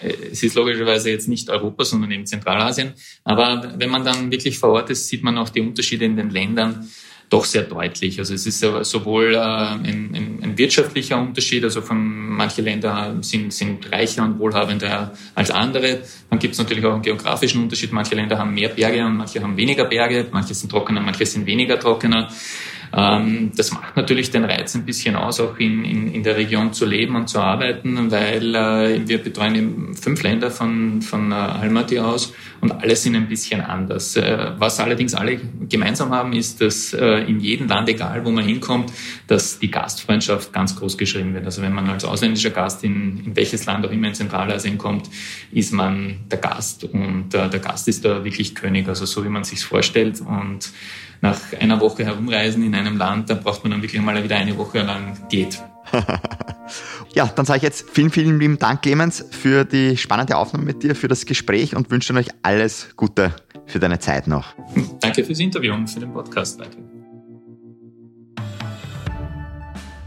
es 0.03 0.43
ist 0.43 0.57
logischerweise 0.57 1.11
jetzt 1.11 1.29
nicht 1.29 1.49
Europa, 1.49 1.85
sondern 1.85 2.11
eben 2.11 2.27
Zentralasien. 2.27 2.95
Aber 3.23 3.73
wenn 3.77 3.91
man 3.91 4.05
dann 4.05 4.33
wirklich 4.33 4.59
vor 4.59 4.71
Ort 4.71 4.91
ist, 4.91 5.07
sieht 5.07 5.23
man 5.23 5.39
auch 5.39 5.51
die 5.51 5.61
Unterschiede 5.61 6.07
in 6.07 6.17
den 6.17 6.31
Ländern 6.31 6.91
doch 7.31 7.45
sehr 7.45 7.63
deutlich. 7.63 8.19
Also 8.19 8.35
es 8.35 8.45
ist 8.45 8.59
sowohl 8.59 9.35
äh, 9.35 9.39
ein, 9.39 10.11
ein, 10.15 10.39
ein 10.43 10.59
wirtschaftlicher 10.59 11.17
Unterschied, 11.17 11.63
also 11.63 11.81
von 11.81 11.99
manche 12.29 12.61
Länder 12.61 13.17
sind, 13.21 13.53
sind 13.53 13.91
reicher 13.93 14.25
und 14.25 14.39
wohlhabender 14.41 15.15
als 15.37 15.51
andere. 15.53 16.01
Dann 16.29 16.39
gibt 16.41 16.55
es 16.55 16.59
natürlich 16.59 16.85
auch 16.85 16.95
einen 16.95 17.03
geografischen 17.03 17.63
Unterschied. 17.63 17.93
Manche 17.93 18.17
Länder 18.17 18.37
haben 18.37 18.53
mehr 18.53 18.69
Berge 18.69 19.07
und 19.07 19.17
manche 19.17 19.41
haben 19.41 19.57
weniger 19.57 19.85
Berge. 19.85 20.27
Manche 20.33 20.55
sind 20.55 20.71
trockener, 20.71 21.01
manche 21.01 21.25
sind 21.25 21.47
weniger 21.47 21.79
trockener. 21.79 22.29
Ähm, 22.93 23.53
das 23.57 23.73
macht 23.73 23.97
natürlich 23.97 24.31
den 24.31 24.45
Reiz 24.45 24.75
ein 24.75 24.85
bisschen 24.85 25.15
aus, 25.15 25.41
auch 25.41 25.59
in, 25.59 25.85
in, 25.85 26.13
in 26.13 26.23
der 26.23 26.37
Region 26.37 26.73
zu 26.73 26.87
leben 26.87 27.15
und 27.15 27.29
zu 27.29 27.39
arbeiten, 27.39 28.11
weil 28.11 28.55
äh, 28.55 29.09
wir 29.09 29.19
betreuen 29.19 29.95
fünf 29.95 30.23
Länder 30.23 30.51
von, 30.51 31.01
von 31.01 31.31
äh, 31.31 31.35
Almaty 31.35 32.01
aus 32.01 32.33
und 32.61 32.73
alle 32.73 32.97
sind 32.97 33.15
ein 33.15 33.29
bisschen 33.29 33.61
anders. 33.61 34.17
Äh, 34.17 34.53
was 34.59 34.81
allerdings 34.81 35.15
alle 35.15 35.41
gemeinsam 35.69 36.11
haben, 36.11 36.33
ist, 36.33 36.61
dass 36.61 36.93
äh, 36.93 37.25
in 37.29 37.39
jedem 37.39 37.69
Land, 37.69 37.89
egal 37.89 38.25
wo 38.25 38.31
man 38.31 38.45
hinkommt, 38.45 38.93
dass 39.29 39.61
die 39.61 39.71
Gastfreundschaft 39.71 40.53
ganz 40.53 40.75
groß 40.75 40.99
geschrieben 40.99 41.33
wird. 41.33 41.45
Also 41.45 41.63
wenn 41.63 41.73
man 41.73 41.89
als 41.89 42.05
ausländischer 42.05 42.51
Gast 42.51 42.83
in, 42.83 43.23
in 43.25 43.37
welches 43.37 43.67
Land 43.67 43.87
auch 43.87 43.93
immer 43.93 44.09
in 44.09 44.15
Zentralasien 44.15 44.79
kommt, 44.79 45.09
ist 45.53 45.73
man 45.73 46.17
der 46.31 46.39
Gast 46.39 46.85
und 46.85 47.35
äh, 47.35 47.49
der 47.49 47.61
Gast 47.61 47.87
ist 47.87 48.05
da 48.05 48.25
wirklich 48.25 48.55
König, 48.55 48.89
also 48.89 49.07
so 49.07 49.25
wie 49.25 49.29
man 49.29 49.45
sich's 49.45 49.63
vorstellt 49.63 50.21
und 50.21 50.73
nach 51.21 51.39
einer 51.59 51.81
Woche 51.81 52.05
herumreisen 52.05 52.65
in 52.65 52.75
einem 52.75 52.97
Land, 52.97 53.31
da 53.31 53.35
braucht 53.35 53.63
man 53.65 53.73
dann 53.73 53.83
wirklich 53.83 54.01
mal 54.01 54.23
wieder 54.23 54.37
eine 54.37 54.57
Woche 54.57 54.83
lang 54.83 55.17
Diät. 55.31 55.63
ja, 57.15 57.27
dann 57.27 57.45
sage 57.45 57.59
ich 57.59 57.63
jetzt 57.63 57.91
vielen, 57.91 58.11
vielen 58.11 58.39
lieben 58.39 58.59
Dank, 58.59 58.83
Clemens, 58.83 59.25
für 59.31 59.65
die 59.65 59.97
spannende 59.97 60.37
Aufnahme 60.37 60.65
mit 60.65 60.83
dir, 60.83 60.95
für 60.95 61.09
das 61.09 61.27
Gespräch 61.27 61.75
und 61.75 61.91
wünsche 61.91 62.15
euch 62.15 62.29
alles 62.43 62.91
Gute 62.97 63.35
für 63.67 63.79
deine 63.79 63.99
Zeit 63.99 64.27
noch. 64.27 64.55
Danke 65.01 65.25
fürs 65.25 65.41
Interview 65.41 65.75
und 65.75 65.89
für 65.89 66.01
den 66.01 66.13
Podcast. 66.13 66.61
Danke. 66.61 66.79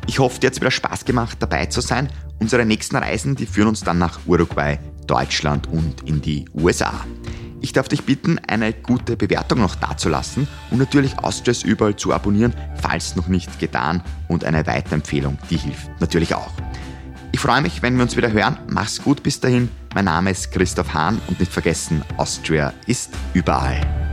Ich 0.08 0.20
hoffe, 0.20 0.40
dir 0.40 0.48
hat 0.48 0.54
es 0.54 0.62
wieder 0.62 0.72
Spaß 0.72 1.06
gemacht, 1.06 1.38
dabei 1.40 1.66
zu 1.68 1.82
sein. 1.82 2.10
Unsere 2.40 2.66
nächsten 2.66 2.98
Reisen, 2.98 3.36
die 3.36 3.46
führen 3.46 3.70
uns 3.70 3.82
dann 3.82 3.98
nach 3.98 4.20
Uruguay, 4.26 4.78
Deutschland 5.08 5.68
und 5.68 6.08
in 6.08 6.22
die 6.22 6.46
USA. 6.54 7.06
Ich 7.64 7.72
darf 7.72 7.88
dich 7.88 8.04
bitten, 8.04 8.40
eine 8.46 8.74
gute 8.74 9.16
Bewertung 9.16 9.62
noch 9.62 9.76
dazulassen 9.76 10.50
und 10.70 10.80
natürlich 10.80 11.18
Austrias 11.20 11.64
überall 11.64 11.96
zu 11.96 12.12
abonnieren, 12.12 12.54
falls 12.76 13.16
noch 13.16 13.30
nicht 13.30 13.58
getan 13.58 14.04
und 14.28 14.44
eine 14.44 14.68
Weiterempfehlung, 14.68 15.38
die 15.50 15.56
hilft 15.56 15.90
natürlich 16.02 16.36
auch. 16.36 16.52
Ich 17.32 17.40
freue 17.40 17.62
mich, 17.62 17.82
wenn 17.82 17.96
wir 17.96 18.04
uns 18.04 18.18
wieder 18.18 18.34
hören. 18.34 18.58
Mach's 18.68 19.02
gut 19.02 19.24
bis 19.24 19.40
dahin. 19.40 19.70
Mein 19.96 20.06
Name 20.06 20.32
ist 20.32 20.52
Christoph 20.52 20.94
Hahn 20.94 21.22
und 21.28 21.40
nicht 21.40 21.54
vergessen, 21.54 22.04
Austria 22.18 22.74
ist 22.86 23.12
überall. 23.34 24.13